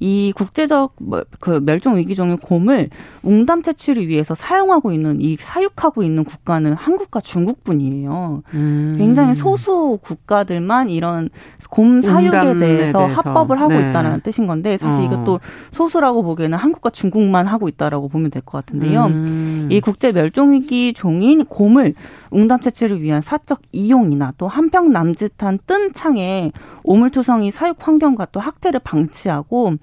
[0.00, 2.90] 이 국제적 뭐, 그 멸종 위기종의 곰을
[3.22, 8.42] 웅담 채취를 위해서 사용하고 있는 이 사육하고 있는 국가는 한국과 중국뿐이에요.
[8.54, 8.96] 음.
[8.98, 11.30] 굉장히 소수 국가들만 이런
[11.70, 13.90] 곰 사육에 대해서, 대해서, 합법을 하고 네.
[13.90, 15.04] 있다는 뜻인 건데 사실 어.
[15.04, 19.06] 이것도 소수라고 보기에는 한국과 중국만 하고 있다라고 보면 될 것 같은데요.
[19.06, 19.68] 음.
[19.70, 21.94] 이 국제 멸종 위기 종인 곰을
[22.30, 26.52] 웅담 채취를 위한 사적 이용이나 또 한평 남짓한 뜬 창에
[26.84, 29.74] 오물투성이 사육 환경과 또 학대를 방치하고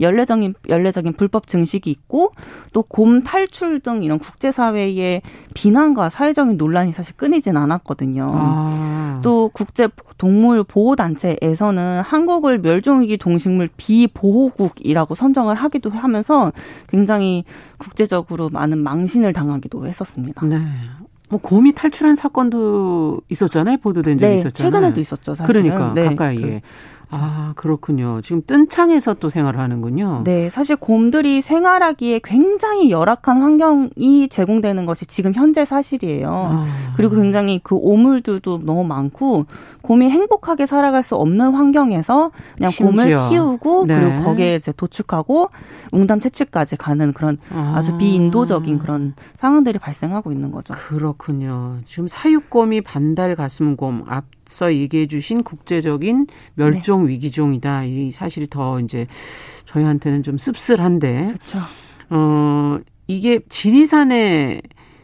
[0.00, 2.30] 연례적인 연례적인 불법 증식이 있고
[2.72, 5.22] 또 곰 탈출 등 이런 국제 사회의
[5.54, 8.30] 비난과 사회적인 논란이 사실 끊이진 않았거든요.
[8.32, 9.20] 아.
[9.22, 16.52] 또 국제 동물 보호 단체에서는 한국을 멸종위기 동식물 비보호국이라고 선정을 하기도 하면서
[16.88, 17.44] 굉장히
[17.78, 20.44] 국제적으로 많은 망신을 당하기도 했었습니다.
[20.46, 20.58] 네.
[21.28, 23.78] 뭐 곰이 탈출한 사건도 있었잖아요.
[23.78, 24.70] 보도된 적이 네, 있었잖아요.
[24.70, 25.34] 최근에도 있었죠.
[25.34, 25.62] 사실은.
[25.62, 26.04] 그러니까 네.
[26.08, 26.60] 가까이에.
[26.60, 26.60] 그,
[27.12, 28.20] 아, 그렇군요.
[28.22, 30.22] 지금 뜬 창에서 또 생활을 하는군요.
[30.24, 36.28] 네, 사실 곰들이 생활하기에 굉장히 열악한 환경이 제공되는 것이 지금 현재 사실이에요.
[36.30, 36.66] 아.
[36.96, 39.46] 그리고 굉장히 그 오물들도 너무 많고
[39.82, 43.04] 곰이 행복하게 살아갈 수 없는 환경에서 그냥 심지어.
[43.04, 44.00] 곰을 키우고 네.
[44.00, 45.50] 그리고 거기에 이제 도축하고
[45.92, 47.74] 웅담 채취까지 가는 그런 아.
[47.76, 50.74] 아주 비인도적인 그런 상황들이 발생하고 있는 거죠.
[50.74, 51.78] 그렇군요.
[51.84, 57.10] 지금 사육곰이 반달 가슴곰 앞서 얘기해 주신 국제적인 멸종 네.
[57.10, 57.84] 위기종이다.
[57.84, 59.06] 이 사실이 더 이제
[59.64, 61.34] 저희한테는 좀 씁쓸한데.
[61.34, 61.58] 그렇죠.
[62.10, 64.60] 어, 이게 지리산에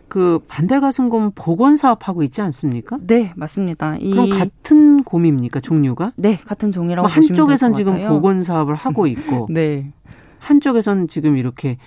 [0.08, 2.96] 그 반달가슴곰 복원 사업하고 있지 않습니까?
[3.00, 3.96] 네, 맞습니다.
[3.98, 6.12] 그럼 같은 곰입니까 종류가?
[6.16, 9.92] 네, 같은 종이라고 뭐 한쪽에선 지금 복원 사업을 하고 있고, 네,
[10.38, 11.78] 한쪽에선 지금 이렇게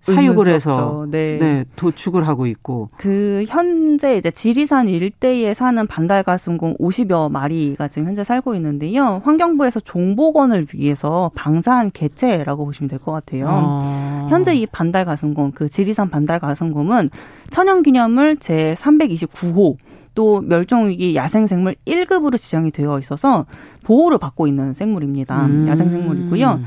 [0.00, 1.36] 사육을 해서 네.
[1.40, 1.64] 네.
[1.74, 8.54] 도축을 하고 있고 그 현재 이제 지리산 일대에 사는 반달가슴곰 50여 마리가 지금 현재 살고
[8.54, 9.20] 있는데요.
[9.24, 13.46] 환경부에서 종복원을 위해서 방사한 개체라고 보시면 될 것 같아요.
[13.50, 14.26] 아.
[14.30, 17.10] 현재 이 반달가슴곰 그 지리산 반달가슴곰은
[17.50, 19.76] 천연기념물 제 329호
[20.14, 23.44] 또 멸종위기 야생생물 1급으로 지정이 되어 있어서
[23.84, 25.46] 보호를 받고 있는 생물입니다.
[25.46, 25.66] 음.
[25.68, 26.60] 야생생물이고요.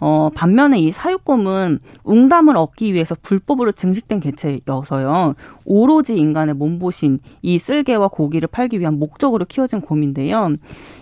[0.00, 5.34] 어, 반면에 이 사육곰은 웅담을 얻기 위해서 불법으로 증식된 개체여서요.
[5.64, 10.56] 오로지 인간의 몸보신 이 쓸개와 고기를 팔기 위한 목적으로 키워진 곰인데요.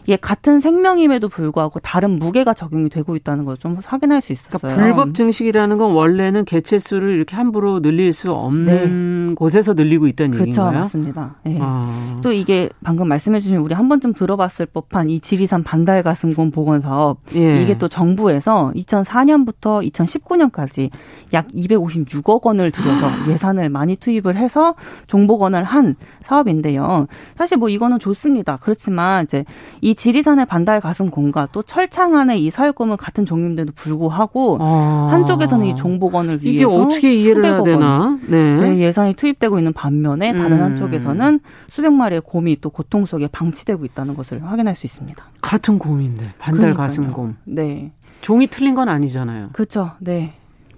[0.05, 4.73] 이게 같은 생명임에도 불구하고 다른 무게가 적용이 되고 있다는 걸 좀 확인할 수 있었어요.
[4.73, 9.35] 그러니까 불법 증식이라는 건 원래는 개체 수를 이렇게 함부로 늘릴 수 없는 네.
[9.35, 10.71] 곳에서 늘리고 있다는 그렇죠, 얘기인가요?
[10.71, 11.35] 그렇죠, 맞습니다.
[11.45, 11.59] 네.
[11.61, 12.17] 아.
[12.23, 17.19] 또 이게 방금 말씀해주신 우리 한 번쯤 들어봤을 법한 이 지리산 반달 가슴곰 복원 사업
[17.35, 17.63] 예.
[17.63, 20.91] 이게 또 정부에서 2004년부터 2019년까지
[21.33, 24.75] 약 256억 원을 들여서 예산을 많이 투입을 해서
[25.07, 27.07] 종복원을 한 사업인데요.
[27.37, 28.59] 사실 뭐 이거는 좋습니다.
[28.61, 29.45] 그렇지만 이제
[29.81, 35.09] 이 지리산의 반달 가슴곰과 또 철창안의 이 사육곰은 같은 종류인데도 불구하고 아.
[35.11, 38.19] 한쪽에서는 이 종복원을 위해서 이게 어떻게 이해를 해야 되나?
[38.27, 38.55] 네.
[38.55, 38.79] 네.
[38.79, 40.63] 예산이 투입되고 있는 반면에 다른 음.
[40.63, 45.23] 한쪽에서는 수백 마리의 곰이 또 고통 속에 방치되고 있다는 것을 확인할 수 있습니다.
[45.41, 47.37] 같은 곰인데 반달 가슴곰.
[47.45, 47.93] 네.
[48.21, 49.51] 종이 틀린 건 아니잖아요.
[49.53, 49.93] 그렇죠.
[50.01, 50.35] 네.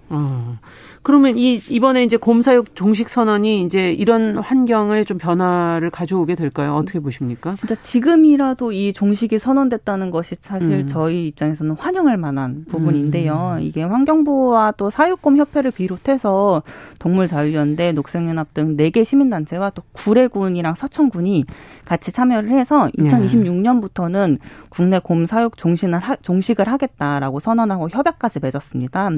[0.09, 0.57] 어.
[1.03, 6.75] 그러면 이 이번에 이제 곰사육 종식 선언이 이제 이런 환경에 좀 변화를 가져오게 될까요?
[6.75, 7.55] 어떻게 보십니까?
[7.55, 10.87] 진짜 지금이라도 이 종식이 선언됐다는 것이 사실 음.
[10.87, 13.55] 저희 입장에서는 환영할 만한 부분인데요.
[13.57, 13.61] 음.
[13.61, 16.61] 이게 환경부와 또 사육곰 협회를 비롯해서
[16.99, 21.45] 동물자유연대, 녹색연합 등 4개 시민단체와 또 구례군이랑 서천군이
[21.83, 24.37] 같이 참여를 해서 2026년부터는
[24.69, 29.09] 국내 곰 사육 종식을, 하, 종식을 하겠다라고 선언하고 협약까지 맺었습니다.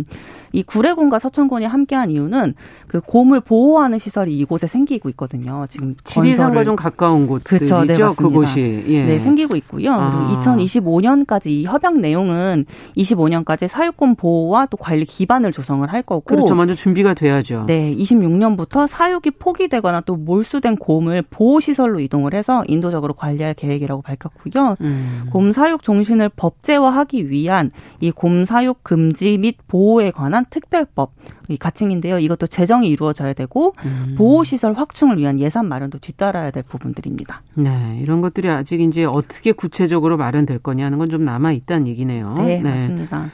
[0.53, 2.53] 이 구례군과 서천군이 함께한 이유는
[2.87, 5.65] 그 곰을 보호하는 시설이 이곳에 생기고 있거든요.
[5.69, 7.27] 지금 지리산과 좀 가까운.
[7.43, 7.83] 그렇죠.
[7.85, 9.05] 네, 그곳이 예.
[9.05, 9.91] 네 생기고 있고요.
[9.91, 10.27] 아.
[10.27, 12.65] 그리고 2025년까지 이 협약 내용은
[12.97, 16.55] 25년까지 사육곰 보호와 또 관리 기반을 조성을 할 거고 그렇죠.
[16.55, 17.65] 먼저 준비가 돼야죠.
[17.67, 24.77] 네, 26년부터 사육이 포기되거나 또 몰수된 곰을 보호 시설로 이동을 해서 인도적으로 관리할 계획이라고 밝혔고요.
[24.81, 25.23] 음.
[25.31, 31.11] 곰 사육 종신을 법제화하기 위한 이 곰 사육 금지 및 보호에 관한 특별법
[31.47, 32.19] 이 가칭인데요.
[32.19, 34.15] 이것도 재정이 이루어져야 되고 음.
[34.17, 37.41] 보호시설 확충을 위한 예산 마련도 뒤따라야 될 부분들입니다.
[37.55, 42.33] 네, 이런 것들이 아직 이제 어떻게 구체적으로 마련될 거냐 하는 건 좀 남아 있다는 얘기네요.
[42.37, 42.69] 네, 네.
[42.71, 43.29] 맞습니다.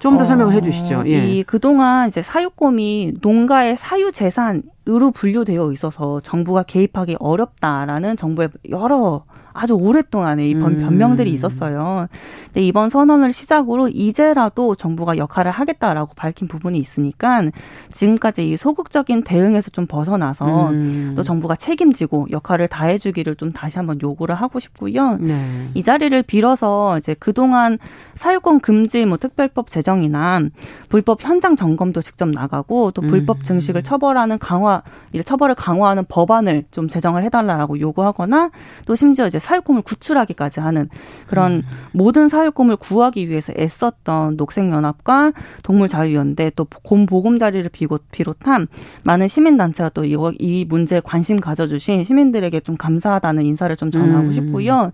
[0.00, 1.04] 좀더 어, 설명을 해주시죠.
[1.06, 1.26] 예.
[1.26, 9.24] 이 그동안 이제 사육곰이 농가의 사유 재산으로 분류되어 있어서 정부가 개입하기 어렵다라는 정부의 여러
[9.56, 10.78] 아주 오랫동안의 이 음.
[10.78, 12.08] 변명들이 있었어요.
[12.46, 17.42] 근데 이번 선언을 시작으로 이제라도 정부가 역할을 하겠다라고 밝힌 부분이 있으니까
[17.92, 21.12] 지금까지 이 소극적인 대응에서 좀 벗어나서 음.
[21.16, 25.16] 또 정부가 책임지고 역할을 다해주기를 좀 다시 한번 요구를 하고 싶고요.
[25.16, 25.70] 네.
[25.74, 27.78] 이 자리를 빌어서 이제 그동안
[28.14, 30.42] 사유권 금지 뭐 특별법 제정이나
[30.88, 33.42] 불법 현장 점검도 직접 나가고 또 불법 음.
[33.42, 34.82] 증식을 처벌하는 강화,
[35.24, 38.50] 처벌을 강화하는 법안을 좀 제정을 해달라고 요구하거나
[38.84, 40.88] 또 심지어 이제 사육곰을 구출하기까지 하는
[41.28, 41.62] 그런 음.
[41.92, 45.32] 모든 사육곰을 구하기 위해서 애썼던 녹색연합과
[45.62, 47.70] 동물자유연대 또 곰보금자리를
[48.10, 48.66] 비롯한
[49.04, 54.32] 많은 시민단체가 또이 문제에 관심 가져주신 시민들에게 좀 감사하다는 인사를 좀 전하고 음.
[54.32, 54.90] 싶고요.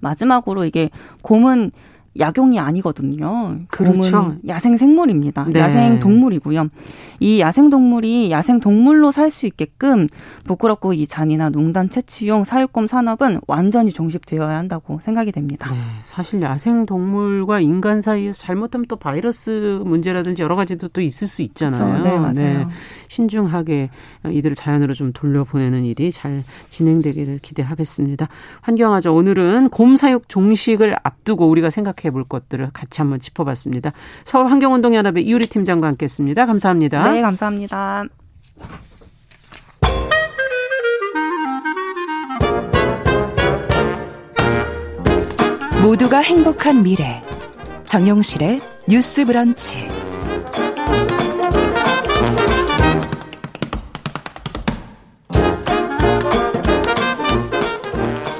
[0.00, 0.88] 마지막으로 이게
[1.22, 1.70] 곰은
[2.18, 3.60] 약용이 아니거든요.
[3.68, 4.34] 그렇죠.
[4.48, 5.46] 야생 생물입니다.
[5.52, 5.60] 네.
[5.60, 6.68] 야생 동물이고요.
[7.20, 10.08] 이 야생 동물이 야생 동물로 살 수 있게끔
[10.44, 15.70] 부끄럽고 이 잔이나 농단 채취용 사육검 산업은 완전히 종식되어야 한다고 생각이 됩니다.
[15.70, 21.42] 네, 사실 야생 동물과 인간 사이에서 잘못하면 또 바이러스 문제라든지 여러 가지도 또 있을 수
[21.42, 22.02] 있잖아요.
[22.02, 22.02] 그렇죠.
[22.02, 22.34] 네, 맞아요.
[22.34, 22.66] 네,
[23.06, 23.90] 신중하게
[24.28, 28.26] 이들을 자연으로 좀 돌려보내는 일이 잘 진행되기를 기대하겠습니다.
[28.62, 29.14] 환경하죠.
[29.14, 33.92] 오늘은 곰 사육 종식을 앞두고 우리가 생각 생각해 볼 것들을 같이 한번 짚어봤습니다.
[34.24, 36.46] 서울 환경운동연합의 이유리 팀장과 함께했습니다.
[36.46, 37.12] 감사합니다.
[37.12, 38.04] 네, 감사합니다.
[45.82, 47.22] 모두가 행복한 미래
[47.84, 50.09] 정용실의 뉴스 브런치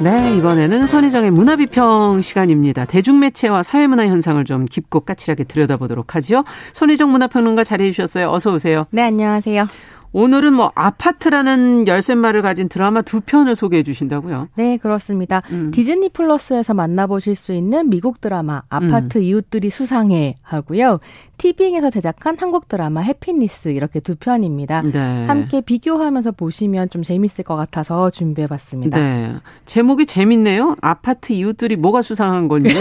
[0.02, 2.86] 네, 이번에는 손희정의 문화비평 시간입니다.
[2.86, 6.44] 대중매체와 사회문화 현상을 좀 깊고 까칠하게 들여다보도록 하죠.
[6.72, 8.30] 손희정 문화평론가 자리해 주셨어요.
[8.30, 8.86] 어서 오세요.
[8.92, 9.66] 네, 안녕하세요.
[10.12, 14.48] 오늘은 뭐 아파트라는 열쇠말을 가진 드라마 두 편을 소개해 주신다고요?
[14.56, 15.42] 네, 그렇습니다.
[15.52, 15.70] 음.
[15.70, 19.22] 디즈니 플러스에서 만나보실 수 있는 미국 드라마 아파트 음.
[19.22, 20.98] 이웃들이 수상해 하고요.
[21.40, 24.82] 티빙에서 제작한 한국 드라마 해피니스 이렇게 두 편입니다.
[24.82, 25.24] 네.
[25.24, 28.98] 함께 비교하면서 보시면 좀 재밌을 것 같아서 준비해봤습니다.
[28.98, 29.34] 네.
[29.64, 30.76] 제목이 재밌네요.
[30.82, 32.74] 아파트 이웃들이 뭐가 수상한 건지.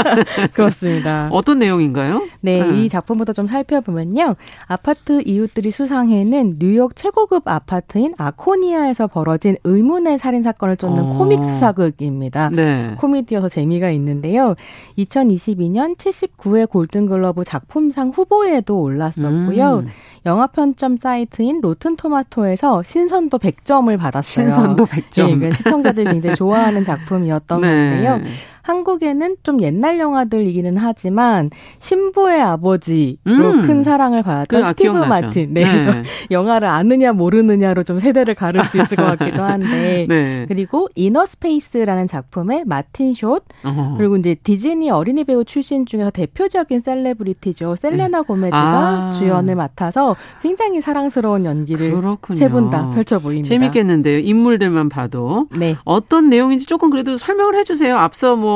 [0.54, 1.28] 그렇습니다.
[1.30, 2.26] 어떤 내용인가요?
[2.42, 4.34] 네, 네, 이 작품부터 좀 살펴보면요.
[4.66, 11.18] 아파트 이웃들이 수상해는 뉴욕 최고급 아파트인 아코니아에서 벌어진 의문의 살인 사건을 쫓는 어.
[11.18, 12.48] 코믹 수사극입니다.
[12.48, 12.94] 네.
[12.96, 14.54] 코미디여서 재미가 있는데요.
[14.96, 19.84] 2022년 79회 골든글러브 작품상 후보에도 올랐었고요.
[19.84, 19.88] 음.
[20.26, 24.46] 영화 편점 사이트인 로튼 토마토에서 신선도 100점을 받았어요.
[24.46, 25.26] 신선도 100점.
[25.26, 27.68] 네, 그러니까 시청자들이 굉장히 좋아하는 작품이었던 네.
[27.68, 28.20] 건데요.
[28.66, 33.62] 한국에는 좀 옛날 영화들이기는 하지만 신부의 아버지로 음.
[33.66, 35.54] 큰 사랑을 받았던 그, 아, 스티브 아, 마틴.
[35.54, 35.62] 네.
[35.64, 35.70] 네.
[35.84, 35.98] 그래서
[36.30, 40.06] 영화를 아느냐 모르느냐로 좀 세대를 가를 수 있을 것 같기도 한데.
[40.10, 40.46] 네.
[40.48, 43.96] 그리고 Innerspace라는 작품의 마틴 숏 어허.
[43.98, 47.76] 그리고 이제 디즈니 어린이 배우 출신 중에서 대표적인 celebrity죠.
[47.76, 49.10] 셀레나 고메즈가 아.
[49.12, 51.90] 주연을 맡아서 굉장히 사랑스러운 연기를
[52.34, 53.48] 세 분 다 펼쳐 보입니다.
[53.48, 54.18] 재밌겠는데요.
[54.18, 55.46] 인물들만 봐도.
[55.56, 55.76] 네.
[55.84, 57.96] 어떤 내용인지 조금 그래도 설명을 해 주세요.
[57.96, 58.55] 앞서 뭐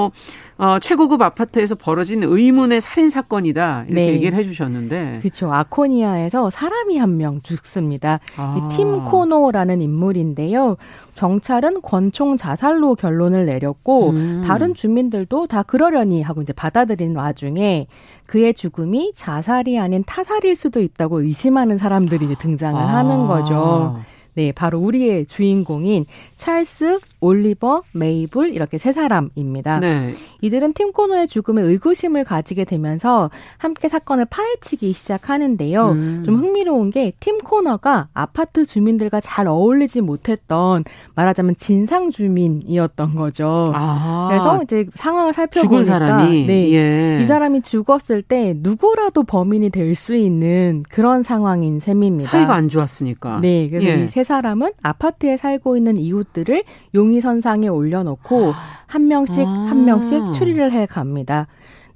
[0.59, 4.09] 어, 최고급 아파트에서 벌어진 의문의 살인 사건이다 이렇게 네.
[4.13, 8.19] 얘기를 해주셨는데 그렇죠 아코니아에서 사람이 한 명 죽습니다.
[8.37, 8.69] 아.
[8.73, 10.77] 팀 코노라는 인물인데요.
[11.17, 14.43] 경찰은 권총 자살로 결론을 내렸고 음.
[14.47, 17.87] 다른 주민들도 다 그러려니 하고 이제 받아들인 와중에
[18.27, 22.87] 그의 죽음이 자살이 아닌 타살일 수도 있다고 의심하는 사람들이 등장을 아.
[22.87, 23.99] 하는 거죠.
[24.35, 29.81] 네, 바로 우리의 주인공인 찰스, 올리버, 메이블 이렇게 세 사람입니다.
[29.81, 30.15] 네.
[30.41, 35.89] 이들은 팀 코너의 죽음에 의구심을 가지게 되면서 함께 사건을 파헤치기 시작하는데요.
[35.91, 36.23] 음.
[36.25, 43.73] 좀 흥미로운 게 팀 코너가 아파트 주민들과 잘 어울리지 못했던 말하자면 진상 주민이었던 거죠.
[43.75, 44.27] 아.
[44.31, 47.21] 그래서 이제 상황을 살펴보니까 사람이 네, 예.
[47.21, 52.31] 이 사람이 죽었을 때 누구라도 범인이 될 수 있는 그런 상황인 셈입니다.
[52.31, 53.41] 사이가 안 좋았으니까.
[53.41, 54.05] 네, 그래서 예.
[54.05, 56.63] 이세 사람은 아파트에 살고 있는 이웃들을
[56.95, 58.53] 용 의선상에 올려놓고
[58.87, 59.51] 한 명씩 아.
[59.51, 61.47] 한 명씩 추리를 해 갑니다.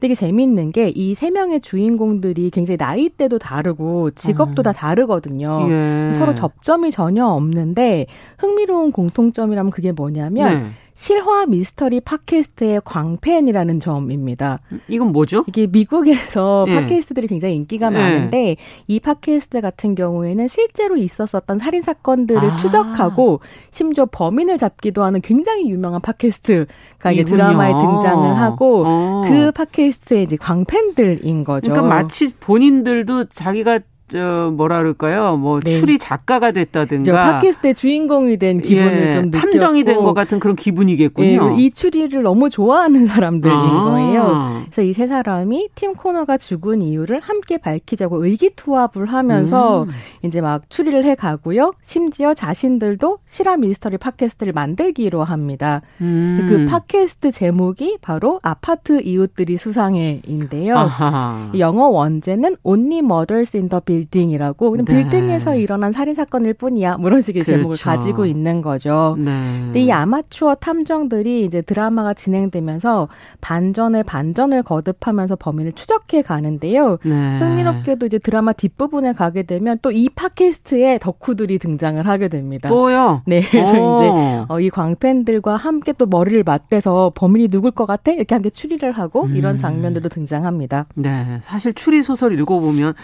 [0.00, 4.64] 되게 재미있는 게 이 세 명의 주인공들이 굉장히 나이대도 다르고 직업도 음.
[4.64, 5.66] 다 다르거든요.
[5.70, 6.12] 예.
[6.12, 8.06] 서로 접점이 전혀 없는데
[8.38, 10.70] 흥미로운 공통점이라면 그게 뭐냐면 네.
[10.94, 14.60] 실화 미스터리 팟캐스트의 광팬이라는 점입니다.
[14.86, 15.44] 이건 뭐죠?
[15.48, 16.74] 이게 미국에서 예.
[16.80, 17.98] 팟캐스트들이 굉장히 인기가 예.
[17.98, 22.56] 많은데 이 팟캐스트 같은 경우에는 실제로 있었었던 살인 사건들을 아.
[22.56, 23.40] 추적하고
[23.72, 29.24] 심지어 범인을 잡기도 하는 굉장히 유명한 팟캐스트가 이게 드라마에 등장을 하고 어.
[29.26, 31.72] 그 팟캐스트의 이제 광팬들인 거죠.
[31.72, 35.36] 그러니까 마치 본인들도 자기가 저 뭐라 그럴까요?
[35.38, 35.80] 뭐 네.
[35.80, 40.54] 추리 작가가 됐다든가 팟캐스트의 주인공이 된 기분을 예, 좀 느꼈고 탐정이 된 것 같은 그런
[40.56, 41.54] 기분이겠군요.
[41.56, 43.84] 예, 이 추리를 너무 좋아하는 사람들인 아.
[43.84, 44.62] 거예요.
[44.66, 49.88] 그래서 이 세 사람이 팀 코너가 죽은 이유를 함께 밝히자고 의기투합을 하면서 음.
[50.22, 51.72] 이제 막 추리를 해 가고요.
[51.82, 55.80] 심지어 자신들도 실화 미스터리 팟캐스트를 만들기로 합니다.
[56.02, 56.46] 음.
[56.48, 60.76] 그 팟캐스트 제목이 바로 아파트 이웃들이 수상해인데요.
[60.76, 61.50] 아하.
[61.58, 64.94] 영어 원제는 Only Murders in the 빌딩이라고 그냥 네.
[65.02, 66.98] 빌딩에서 일어난 살인 사건일 뿐이야.
[66.98, 67.58] 뭐 이런 식의 그렇죠.
[67.58, 69.16] 제목을 가지고 있는 거죠.
[69.18, 69.30] 네.
[69.64, 73.08] 근데 이 아마추어 탐정들이 이제 드라마가 진행되면서
[73.40, 76.98] 반전에 반전을 거듭하면서 범인을 추적해 가는데요.
[77.04, 77.38] 네.
[77.38, 82.68] 흥미롭게도 이제 드라마 뒷부분에 가게 되면 또 이 팟캐스트에 덕후들이 등장을 하게 됩니다.
[82.68, 83.22] 또요?
[83.26, 83.40] 네.
[83.48, 83.94] 그래서 오.
[83.94, 88.10] 이제 어, 이 광팬들과 함께 또 머리를 맞대서 범인이 누굴 것 같아?
[88.10, 89.36] 이렇게 함께 추리를 하고 음.
[89.36, 90.86] 이런 장면들도 등장합니다.
[90.96, 91.38] 네.
[91.42, 92.94] 사실 추리 소설 읽어보면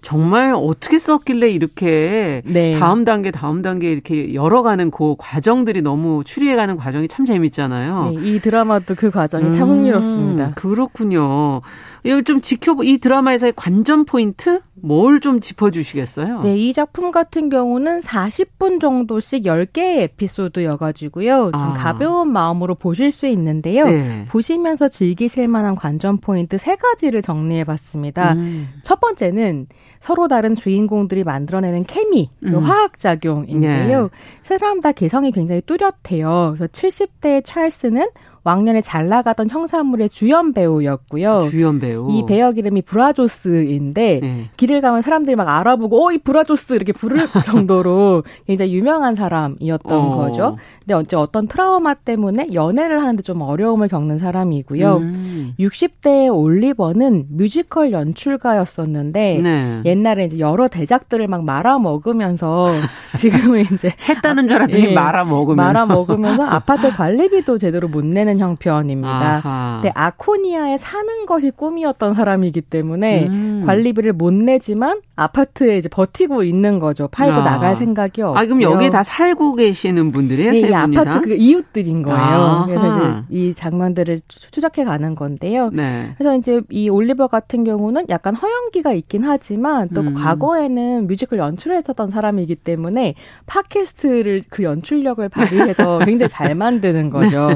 [0.00, 2.78] 정말 어떻게 썼길래 이렇게 네.
[2.78, 8.10] 다음 단계 다음 단계 이렇게 열어가는 그 과정들이 너무 추리해가는 과정이 참 재밌잖아요.
[8.10, 10.54] 네, 이 드라마도 그 과정이 음, 참 흥미롭습니다.
[10.54, 11.60] 그렇군요.
[12.04, 16.40] 이거 좀 지켜보 이 드라마에서의 관전 포인트 뭘 좀 짚어주시겠어요?
[16.42, 21.50] 네, 이 작품 같은 경우는 40분 정도씩 10개의 에피소드여가지고요.
[21.52, 21.74] 좀 아.
[21.74, 23.84] 가벼운 마음으로 보실 수 있는데요.
[23.84, 24.24] 네.
[24.28, 28.34] 보시면서 즐기실 만한 관전 포인트 세 가지를 정리해봤습니다.
[28.34, 28.68] 음.
[28.82, 29.66] 첫 번째는
[30.00, 32.58] 서로 다른 주인공들이 만들어내는 케미, 그 음.
[32.58, 34.02] 화학작용인데요.
[34.02, 34.08] 네.
[34.42, 36.54] 세 사람 다 개성이 굉장히 뚜렷해요.
[36.56, 38.06] 그래서 70대의 찰스는
[38.44, 41.42] 왕년에 잘 나가던 형사물의 주연 배우였고요.
[41.50, 42.10] 주연 배우.
[42.10, 44.50] 이 배역 이름이 브라조스인데 네.
[44.56, 50.16] 길을 가면 사람들이 막 알아보고 어이 브라조스 이렇게 부를 정도로 굉장히 유명한 사람이었던 어.
[50.16, 50.56] 거죠.
[50.80, 54.96] 근데 어째 어떤 트라우마 때문에 연애를 하는데 좀 어려움을 겪는 사람이고요.
[54.96, 55.02] 음.
[55.02, 55.54] 음.
[55.58, 59.82] 60대의 올리버는 뮤지컬 연출가였었는데 네.
[59.84, 62.68] 옛날에 이제 여러 대작들을 막 말아 먹으면서
[63.16, 68.27] 지금은 이제 했다는 줄 알았더니 예, 말아 먹으면서 말아 먹으면서 아파트 관리비도 제대로 못 내는
[68.36, 69.36] 형편입니다.
[69.36, 69.80] 아하.
[69.80, 73.62] 근데 아코니아에 사는 것이 꿈이었던 사람이기 때문에 음.
[73.66, 77.08] 관리비를 못 내지만 아파트에 이제 버티고 있는 거죠.
[77.08, 77.44] 팔고 아.
[77.44, 78.38] 나갈 생각이 없고.
[78.38, 80.52] 아 그럼 여기 다 살고 계시는 분들이에요?
[80.52, 82.18] 네, 이 아파트 그 이웃들인 거예요.
[82.18, 82.66] 아하.
[82.66, 85.70] 그래서 이제 이 장면들을 추적해 가는 건데요.
[85.72, 86.14] 네.
[86.18, 90.14] 그래서 이제 이 올리버 같은 경우는 약간 허영기가 있긴 하지만 또 음.
[90.14, 93.14] 과거에는 뮤지컬 연출을 했었던 사람이기 때문에
[93.46, 97.48] 팟캐스트를 그 연출력을 발휘해서 굉장히 잘 만드는 거죠.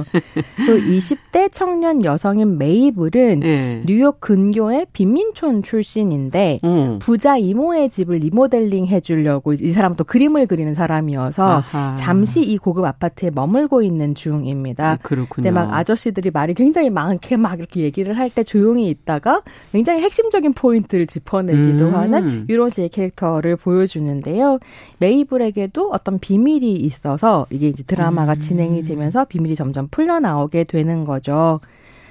[0.63, 0.67] 네.
[0.67, 3.83] 또 20대 청년 여성인 메이블은 네.
[3.87, 6.99] 뉴욕 근교의 빈민촌 출신인데 음.
[7.01, 11.95] 부자 이모의 집을 리모델링 해주려고 이 사람은 또 그림을 그리는 사람이어서 아하.
[11.97, 14.97] 잠시 이 고급 아파트에 머물고 있는 중입니다.
[14.97, 15.27] 네, 그렇군요.
[15.35, 19.43] 근데 막 아저씨들이 말이 굉장히 많게 막 이렇게 얘기를 할 때 조용히 있다가
[19.73, 21.95] 굉장히 핵심적인 포인트를 짚어내기도 음.
[21.95, 24.59] 하는 이런 식의 캐릭터를 보여주는데요.
[24.99, 28.39] 메이블에게도 어떤 비밀이 있어서 이게 이제 드라마가 음.
[28.41, 31.61] 진행이 되면서 비밀이 점점 풀려나오게 되는 거죠.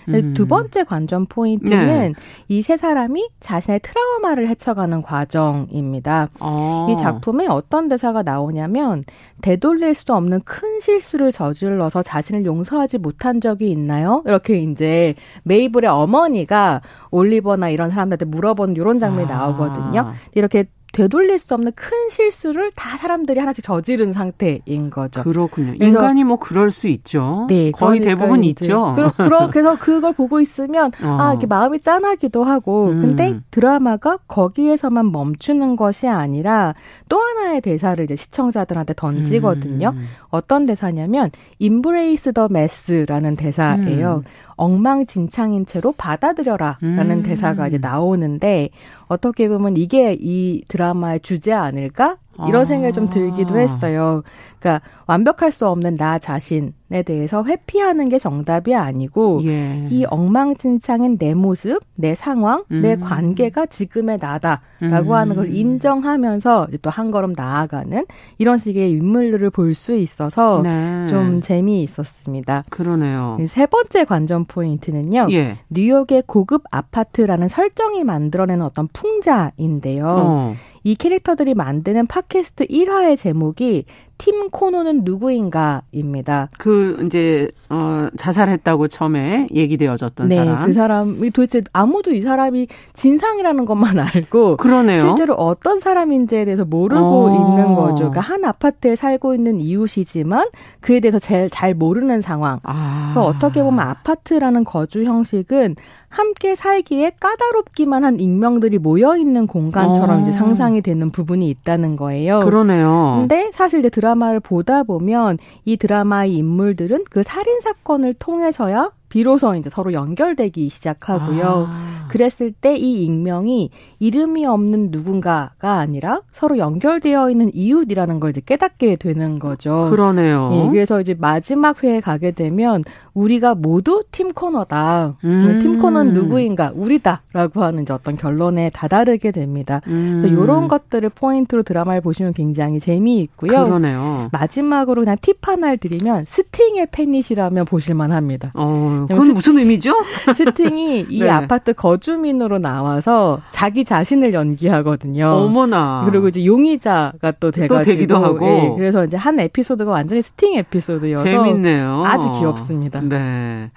[0.09, 0.33] 음.
[0.33, 2.13] 두 번째 관전 포인트는 네.
[2.47, 6.29] 이세 사람이 자신의 트라우마를 헤쳐가는 과정입니다.
[6.39, 6.87] 어.
[6.89, 9.03] 이 작품에 어떤 대사가 나오냐면
[9.41, 14.23] 되돌릴 수 없는 큰 실수를 저질러서 자신을 용서하지 못한 적이 있나요?
[14.25, 16.81] 이렇게 이제 메이블의 어머니가
[17.11, 19.37] 올리버나 이런 사람들한테 물어보는 이런 장면이 아.
[19.37, 20.13] 나오거든요.
[20.33, 25.23] 이렇게 되돌릴 수 없는 큰 실수를 다 사람들이 하나씩 저지른 상태인 거죠.
[25.23, 25.73] 그렇군요.
[25.79, 27.45] 인간이 뭐 그럴 수 있죠.
[27.49, 28.93] 네, 거의 그러니까 대부분 있죠.
[28.95, 31.17] 그러, 그러, 그래서 그걸 보고 있으면 어.
[31.19, 32.89] 아 이렇게 마음이 짠하기도 하고.
[32.89, 33.01] 음.
[33.01, 36.75] 근데 드라마가 거기에서만 멈추는 것이 아니라
[37.09, 39.93] 또 하나의 대사를 이제 시청자들한테 던지거든요.
[39.95, 40.07] 음.
[40.29, 44.23] 어떤 대사냐면 embrace the mess라는 대사예요.
[44.25, 44.51] 음.
[44.61, 47.23] 엉망진창인 채로 받아들여라라는 음.
[47.23, 48.69] 대사가 이제 나오는데
[49.11, 52.15] 어떻게 보면 이게 이 드라마의 주제 아닐까?
[52.47, 52.65] 이런 아.
[52.65, 54.23] 생각이 좀 들기도 했어요.
[54.61, 59.87] 그러니까 완벽할 수 없는 나 자신에 대해서 회피하는 게 정답이 아니고 예.
[59.89, 62.81] 이 엉망진창인 내 모습, 내 상황, 음.
[62.81, 65.11] 내 관계가 지금의 나다라고 음.
[65.13, 68.05] 하는 걸 인정하면서 또 한 걸음 나아가는
[68.37, 71.05] 이런 식의 인물들을 볼 수 있어서 네.
[71.07, 72.65] 좀 재미있었습니다.
[72.69, 73.37] 그러네요.
[73.47, 75.27] 세 번째 관전 포인트는요.
[75.31, 75.57] 예.
[75.69, 80.05] 뉴욕의 고급 아파트라는 설정이 만들어내는 어떤 풍자인데요.
[80.07, 80.55] 어.
[80.83, 83.85] 이 캐릭터들이 만드는 팟캐스트 1화의 제목이
[84.21, 86.49] 팀 코노는 누구인가입니다.
[86.59, 90.65] 그 이제 어 자살했다고 처음에 얘기되어졌던 네, 사람.
[90.67, 95.01] 그 사람이 도대체 아무도 이 사람이 진상이라는 것만 알고 그러네요.
[95.01, 97.33] 실제로 어떤 사람인지에 대해서 모르고 어.
[97.33, 98.11] 있는 거죠.
[98.11, 100.49] 그러니까 한 아파트에 살고 있는 이웃이지만
[100.81, 102.59] 그에 대해서 제일 잘 모르는 상황.
[102.61, 103.11] 아.
[103.13, 105.75] 그러니까 어떻게 보면 아파트라는 거주 형식은
[106.11, 110.21] 함께 살기에 까다롭기만 한 익명들이 모여 있는 공간처럼 어.
[110.21, 112.41] 이제 상상이 되는 부분이 있다는 거예요.
[112.41, 113.17] 그러네요.
[113.21, 119.69] 근데 사실 이제 드라마를 보다 보면 이 드라마의 인물들은 그 살인 사건을 통해서야 비로소 이제
[119.69, 121.67] 서로 연결되기 시작하고요.
[121.69, 122.07] 아.
[122.07, 128.95] 그랬을 때 이 익명이 이름이 없는 누군가가 아니라 서로 연결되어 있는 이웃이라는 걸 이제 깨닫게
[128.95, 129.87] 되는 거죠.
[129.91, 130.49] 그러네요.
[130.53, 132.83] 예, 그래서 이제 마지막 회에 가게 되면
[133.13, 135.17] 우리가 모두 팀 코너다.
[135.25, 135.59] 음.
[135.61, 136.71] 팀 코너는 누구인가?
[136.73, 139.81] 우리다라고 하는 이제 어떤 결론에 다다르게 됩니다.
[139.87, 140.23] 음.
[140.25, 143.51] 이런 것들을 포인트로 드라마를 보시면 굉장히 재미있고요.
[143.65, 144.29] 그러네요.
[144.31, 148.51] 마지막으로 그냥 팁 하나를 드리면 스팅의 팬이시라면 보실만합니다.
[148.55, 149.00] 어.
[149.07, 149.93] 그건 무슨 의미죠?
[150.33, 151.29] 스팅이 이 네.
[151.29, 155.27] 아파트 거주민으로 나와서 자기 자신을 연기하거든요.
[155.27, 156.03] 어머나.
[156.09, 158.45] 그리고 이제 용의자가 또 돼가지고 또 되기도 하고.
[158.45, 162.03] 네, 그래서 이제 한 에피소드가 완전히 스팅 에피소드여서 재밌네요.
[162.05, 163.01] 아주 귀엽습니다.
[163.01, 163.71] 네.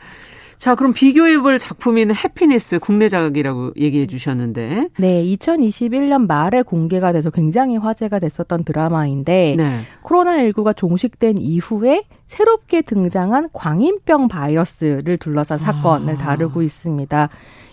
[0.65, 4.89] 자, 그럼 비교해볼 작품인 해피니스 국내 작이라고 얘기해 주셨는데.
[4.99, 9.81] 네, 2021년 말에 공개가 돼서 굉장히 화제가 됐었던 드라마인데, 네.
[10.03, 16.17] 코로나19가 종식된 이후에 새롭게 등장한 광인병 바이러스를 둘러싼 사건을 아.
[16.17, 17.29] 다루고 있습니다.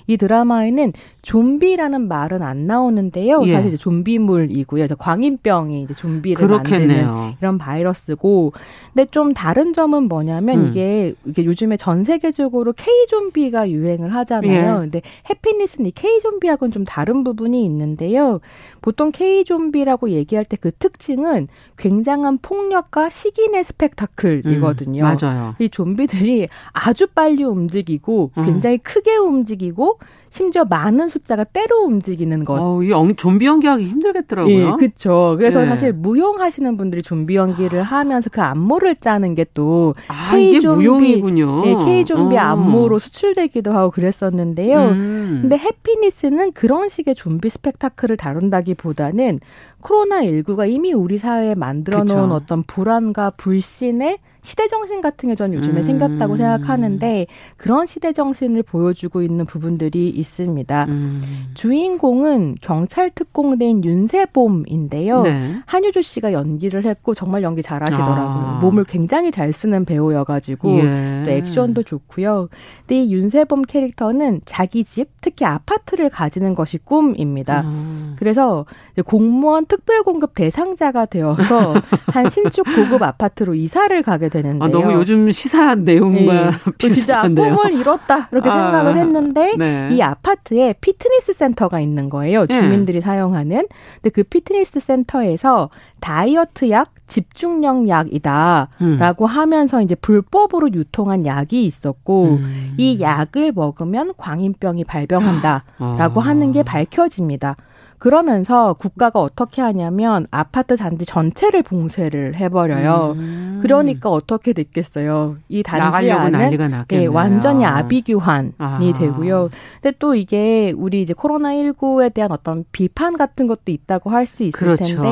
[0.08, 3.44] 이 드라마에는 좀비라는 말은 안 나오는데요.
[3.46, 3.54] 예.
[3.54, 4.80] 사실 이제 좀비물이고요.
[4.80, 7.08] 그래서 광인병이 이제 좀비를 그렇겠네요.
[7.08, 8.54] 만드는 이런 바이러스고.
[8.94, 10.68] 근데 좀 다른 점은 뭐냐면 음.
[10.68, 14.76] 이게 이게 요즘에 전 세계적으로 K 좀비가 유행을 하잖아요.
[14.76, 14.80] 예.
[14.80, 18.40] 근데 해피니스는 이 K 좀비하고는 좀 다른 부분이 있는데요.
[18.82, 21.48] 보통 K 좀비라고 얘기할 때 그 특징은
[21.78, 25.04] 굉장한 폭력과 시기의 스펙타클이거든요.
[25.04, 25.56] 음, 맞아요.
[25.60, 28.46] 이 좀비들이 아주 빨리 움직이고 음.
[28.46, 30.00] 굉장히 크게 움직이고 있고
[30.32, 32.58] 심지어 많은 숫자가 때로 움직이는 것.
[32.58, 34.56] 어, 이 좀비 연기하기 힘들겠더라고요.
[34.56, 35.36] 예, 그렇죠.
[35.38, 35.66] 그래서 네.
[35.66, 41.64] 사실 무용하시는 분들이 좀비 연기를 하면서 그 안무를 짜는 게또 아, K 좀비 무용이군요.
[41.66, 42.40] 예, K 좀비 어.
[42.40, 44.80] 안무로 수출되기도 하고 그랬었는데요.
[44.80, 45.40] 음.
[45.42, 49.42] 근데 해피니스는 그런 식의 좀비 스펙타클을 다룬다기보다는
[49.82, 55.82] 코로나19가 이미 우리 사회에 만들어 놓은 어떤 불안과 불신의 시대 정신 같은 게 전 요즘에
[55.82, 55.84] 음.
[55.84, 57.26] 생겼다고 생각하는데
[57.58, 60.86] 그런 시대 정신을 보여주고 있는 부분들이 있습니다.
[60.88, 61.22] 음.
[61.54, 65.24] 주인공은 경찰 특공대인 윤세봄인데요.
[65.24, 65.56] 네.
[65.66, 68.22] 한효주 씨가 연기를 했고 정말 연기 잘하시더라고요.
[68.22, 68.60] 아.
[68.62, 71.24] 몸을 굉장히 잘 쓰는 배우여가지고 예.
[71.26, 72.48] 또 액션도 좋고요.
[72.88, 77.64] 근데 이 윤세봄 캐릭터는 자기 집, 특히 아파트를 가지는 것이 꿈입니다.
[77.66, 78.16] 아.
[78.18, 78.66] 그래서
[79.06, 81.74] 공무원 특별공급 대상자가 되어서
[82.14, 84.64] 한 신축 고급 아파트로 이사를 가게 되는데요.
[84.64, 86.50] 아, 너무 요즘 시사 내용과 네.
[86.78, 87.46] 비슷한데요.
[87.46, 89.90] 진짜 꿈을 이뤘다 이렇게 아, 생각을 했는데 네.
[89.92, 92.46] 이 아파트에 피트니스 센터가 있는 거예요.
[92.46, 92.60] 네.
[92.60, 93.02] 주민들이 네.
[93.02, 93.68] 사용하는.
[93.96, 99.28] 근데 그 피트니스 센터에서 다이어트 약, 집중력 약이다라고 음.
[99.28, 102.74] 하면서 이제 불법으로 유통한 약이 있었고 음.
[102.78, 106.26] 이 약을 먹으면 광인병이 발병한다라고 아.
[106.26, 107.56] 하는 게 밝혀집니다.
[108.02, 113.14] 그러면서 국가가 어떻게 하냐면 아파트 단지 전체를 봉쇄를 해버려요.
[113.16, 113.60] 음.
[113.62, 115.38] 그러니까 어떻게 됐겠어요?
[115.50, 116.58] 이 단지 안은
[116.94, 118.80] 예, 완전히 아비규환이 아.
[118.98, 119.50] 되고요.
[119.80, 124.42] 근데 또 이게 우리 이제 코로나 19에 대한 어떤 비판 같은 것도 있다고 할 수
[124.44, 124.84] 있을 그렇죠.
[124.84, 125.10] 텐데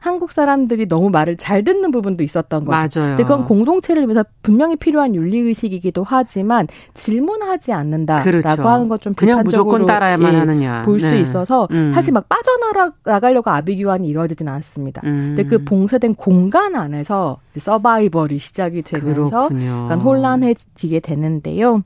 [0.00, 3.00] 한국 사람들이 너무 말을 잘 듣는 부분도 있었던 거죠.
[3.00, 3.16] 맞아요.
[3.16, 8.68] 근데 그건 공동체를 위해서 분명히 필요한 윤리 의식이기도 하지만 질문하지 않는다라고 그렇죠.
[8.68, 11.20] 하는 것 좀 비판적으로 무조건 따라야만 예, 하느냐 볼수 네.
[11.20, 11.92] 있어서 음.
[11.92, 15.02] 사실 막 빠져나가려고 아비규환이 이루어지지는 않습니다.
[15.04, 15.34] 음.
[15.34, 21.82] 근데 그 봉쇄된 공간 안에서 서바이벌이 시작이 되면서 약간 혼란해지게 되는데요.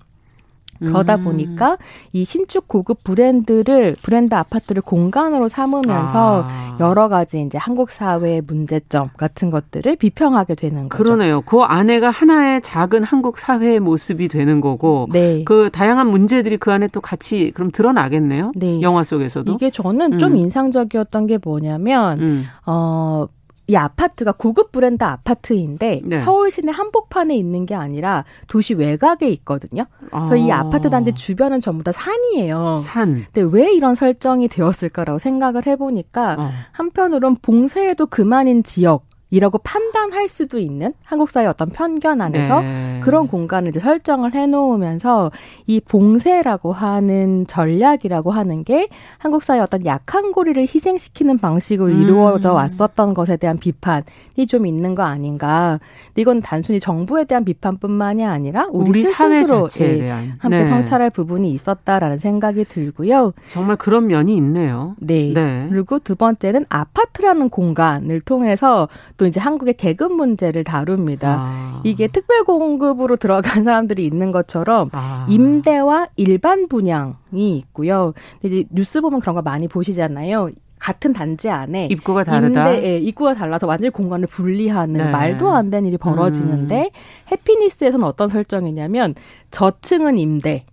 [0.79, 1.25] 그러다 음.
[1.25, 1.79] 보니까
[2.13, 6.77] 이 신축 고급 브랜드를 브랜드 아파트를 공간으로 삼으면서 아.
[6.81, 11.03] 여러 가지 이제 한국 사회의 문제점 같은 것들을 비평하게 되는 거죠.
[11.03, 11.41] 그러네요.
[11.43, 15.45] 그 안에가 하나의 작은 한국 사회의 모습이 되는 거고 네.
[15.45, 18.53] 그 다양한 문제들이 그 안에 또 같이 그럼 드러나겠네요.
[18.55, 18.81] 네.
[18.81, 19.53] 영화 속에서도.
[19.53, 20.19] 이게 저는 음.
[20.19, 22.45] 좀 인상적이었던 게 뭐냐면 음.
[22.67, 23.27] 어
[23.71, 26.19] 이 아파트가 고급 브랜드 아파트인데 네.
[26.19, 29.85] 서울 시내 한복판에 있는 게 아니라 도시 외곽에 있거든요.
[30.11, 30.37] 그래서 아.
[30.37, 32.79] 이 아파트 단지 주변은 전부 다 산이에요.
[32.79, 33.27] 산.
[33.33, 36.51] 근데 왜 이런 설정이 되었을까라고 생각을 해보니까 어.
[36.73, 43.01] 한편으론 봉쇄에도 그만인 지역 이라고 판단할 수도 있는 한국 사회의 어떤 편견 안에서 네.
[43.03, 45.31] 그런 공간을 이제 설정을 해놓으면서
[45.67, 52.01] 이 봉쇄라고 하는 전략이라고 하는 게 한국 사회의 어떤 약한 고리를 희생시키는 방식으로 음.
[52.01, 55.79] 이루어져 왔었던 것에 대한 비판이 좀 있는 거 아닌가.
[56.09, 60.67] 근데 이건 단순히 정부에 대한 비판뿐만이 아니라 우리, 우리 사회 자체에 예, 대한 함께 네.
[60.67, 63.33] 성찰할 부분이 있었다라는 생각이 들고요.
[63.49, 64.95] 정말 그런 면이 있네요.
[65.01, 65.33] 네.
[65.35, 65.67] 네.
[65.69, 68.89] 그리고 두 번째는 아파트라는 공간을 통해서
[69.19, 71.37] 또 이제 한국의 계급 문제를 다룹니다.
[71.39, 71.81] 아.
[71.85, 75.27] 이게 특별 공급으로 들어간 사람들이 있는 것처럼 아.
[75.29, 78.15] 임대와 일반 분양이 있고요.
[78.43, 80.49] 이제 뉴스 보면 그런 거 많이 보시잖아요.
[80.79, 82.71] 같은 단지 안에 입구가 다르다.
[82.71, 85.11] 임대, 예, 입구가 달라서 완전히 공간을 분리하는 네.
[85.11, 87.33] 말도 안 되는 일이 벌어지는데 음.
[87.33, 89.17] 해피니스에서는 어떤 설정이냐면
[89.51, 90.65] 저층은 임대,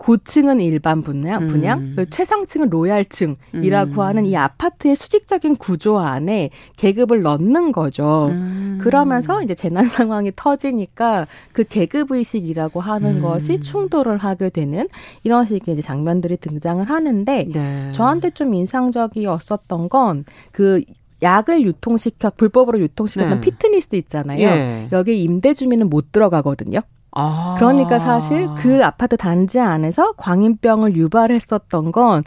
[0.00, 2.06] 고층은 일반 분양, 분양 음.
[2.08, 4.00] 최상층은 로얄층이라고 음.
[4.00, 6.48] 하는 이 아파트의 수직적인 구조 안에
[6.78, 8.28] 계급을 넣는 거죠.
[8.30, 8.78] 음.
[8.80, 13.22] 그러면서 이제 재난 상황이 터지니까 그 계급 의식이라고 하는 음.
[13.22, 14.88] 것이 충돌을 하게 되는
[15.22, 17.92] 이런 식의 이제 장면들이 등장을 하는데 네.
[17.92, 20.82] 저한테 좀 인상적이었었던 건 그
[21.22, 23.40] 약을 유통시켜 불법으로 유통시켰던 네.
[23.40, 24.40] 피트니스 있잖아요.
[24.40, 24.88] 예.
[24.92, 26.80] 여기 임대 주민은 못 들어가거든요.
[27.12, 27.56] 아.
[27.58, 32.22] 그러니까 사실 그 아파트 단지 안에서 광인병을 유발했었던 건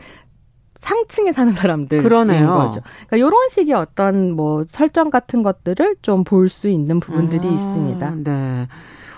[0.76, 2.48] 상층에 사는 사람들 그러네요.
[2.56, 2.82] 거죠.
[3.08, 8.16] 그러니까 이런 식의 어떤 뭐 설정 같은 것들을 좀 볼 수 있는 부분들이 아, 있습니다.
[8.24, 8.68] 네.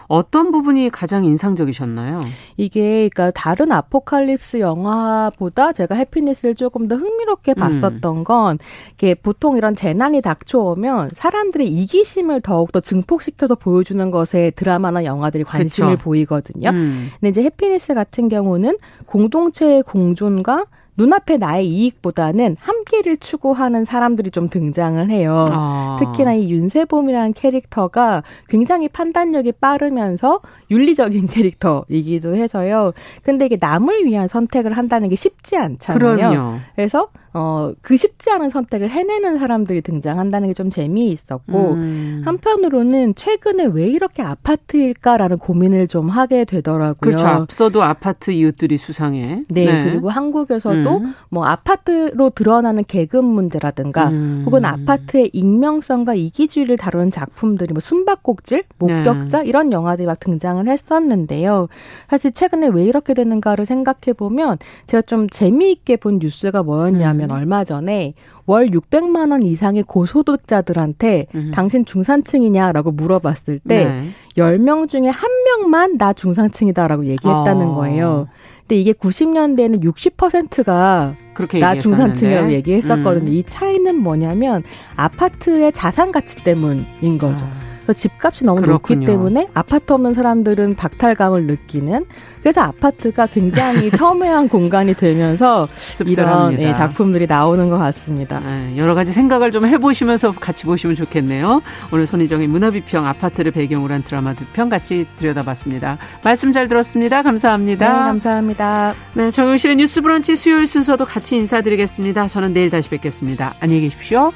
[0.08, 2.22] 어떤 부분이 가장 인상적이셨나요?
[2.58, 7.60] 이게 그러니까 다른 아포칼립스 영화보다 제가 해피니스를 조금 더 흥미롭게 음.
[7.60, 8.60] 봤었던 건
[8.94, 15.98] 이게 보통 이런 재난이 닥쳐오면 사람들의 이기심을 더욱 더 증폭시켜서 보여주는 것에 드라마나 영화들이 관심을
[15.98, 16.04] 그쵸.
[16.04, 16.70] 보이거든요.
[16.70, 17.10] 음.
[17.20, 20.66] 근데 이제 해피니스 같은 경우는 공동체의 공존과
[20.98, 25.48] 눈앞에 나의 이익보다는 함께를 추구하는 사람들이 좀 등장을 해요.
[25.52, 25.98] 아.
[26.00, 30.42] 특히나 이 윤세봄이라는 캐릭터가 굉장히 판단력이 빠르면서
[30.72, 32.94] 윤리적인 캐릭터이기도 해서요.
[33.24, 36.00] 근데 이게 남을 위한 선택을 한다는 게 쉽지 않잖아요.
[36.18, 36.58] 그럼요.
[36.76, 42.22] 그래서 어, 그 쉽지 않은 선택을 해내는 사람들이 등장한다는 게 좀 재미있었고, 음.
[42.24, 46.96] 한편으로는 최근에 왜 이렇게 아파트일까라는 고민을 좀 하게 되더라고요.
[47.02, 47.28] 그렇죠.
[47.28, 49.44] 앞서도 아파트 이웃들이 수상해.
[49.50, 49.66] 네.
[49.66, 49.84] 네.
[49.84, 50.85] 그리고 한국에서도 음.
[51.30, 54.44] 뭐 아파트로 드러나는 계급 문제라든가, 음.
[54.46, 59.48] 혹은 아파트의 익명성과 이기주의를 다루는 작품들이 뭐 숨바꼭질, 목격자, 네.
[59.48, 61.68] 이런 영화들이 막 등장을 했었는데요.
[62.10, 64.58] 사실 최근에 왜 이렇게 되는가를 생각해 보면,
[64.88, 68.14] 제가 좀 재미있게 본 뉴스가 뭐였냐면, 보면 얼마 전에
[68.46, 71.52] 월 600만 원 이상의 고소득자들한테 음.
[71.54, 74.10] 당신 중산층이냐라고 물어봤을 때 네.
[74.38, 77.76] 10명 중에 한 명만 나 중산층이다라고 얘기했다는 어.
[77.76, 78.28] 거예요.
[78.68, 81.16] 근데 이게 90년대에는 60%가
[81.60, 83.30] 나 중산층이라고 얘기했었거든요.
[83.30, 83.34] 음.
[83.34, 84.64] 이 차이는 뭐냐면
[84.98, 87.46] 아파트의 자산 가치 때문인 거죠.
[87.46, 87.75] 아.
[87.86, 89.00] 그래서 집값이 너무 그렇군요.
[89.02, 92.06] 높기 때문에 아파트 없는 사람들은 박탈감을 느끼는
[92.42, 95.68] 그래서 아파트가 굉장히 첨예한 공간이 되면서
[96.08, 98.40] 이런 네, 작품들이 나오는 것 같습니다.
[98.40, 101.62] 네, 여러 가지 생각을 좀 해보시면서 같이 보시면 좋겠네요.
[101.92, 105.98] 오늘 손희정의 문화비평 아파트를 배경으로 한 드라마 두 편 같이 들여다봤습니다.
[106.24, 107.22] 말씀 잘 들었습니다.
[107.24, 107.88] 감사합니다.
[107.88, 108.94] 네, 감사합니다.
[109.16, 112.28] 네, 정영실의 뉴스 브런치 수요일 순서도 같이 인사드리겠습니다.
[112.28, 113.54] 저는 내일 다시 뵙겠습니다.
[113.60, 114.32] 안녕히 계십시오.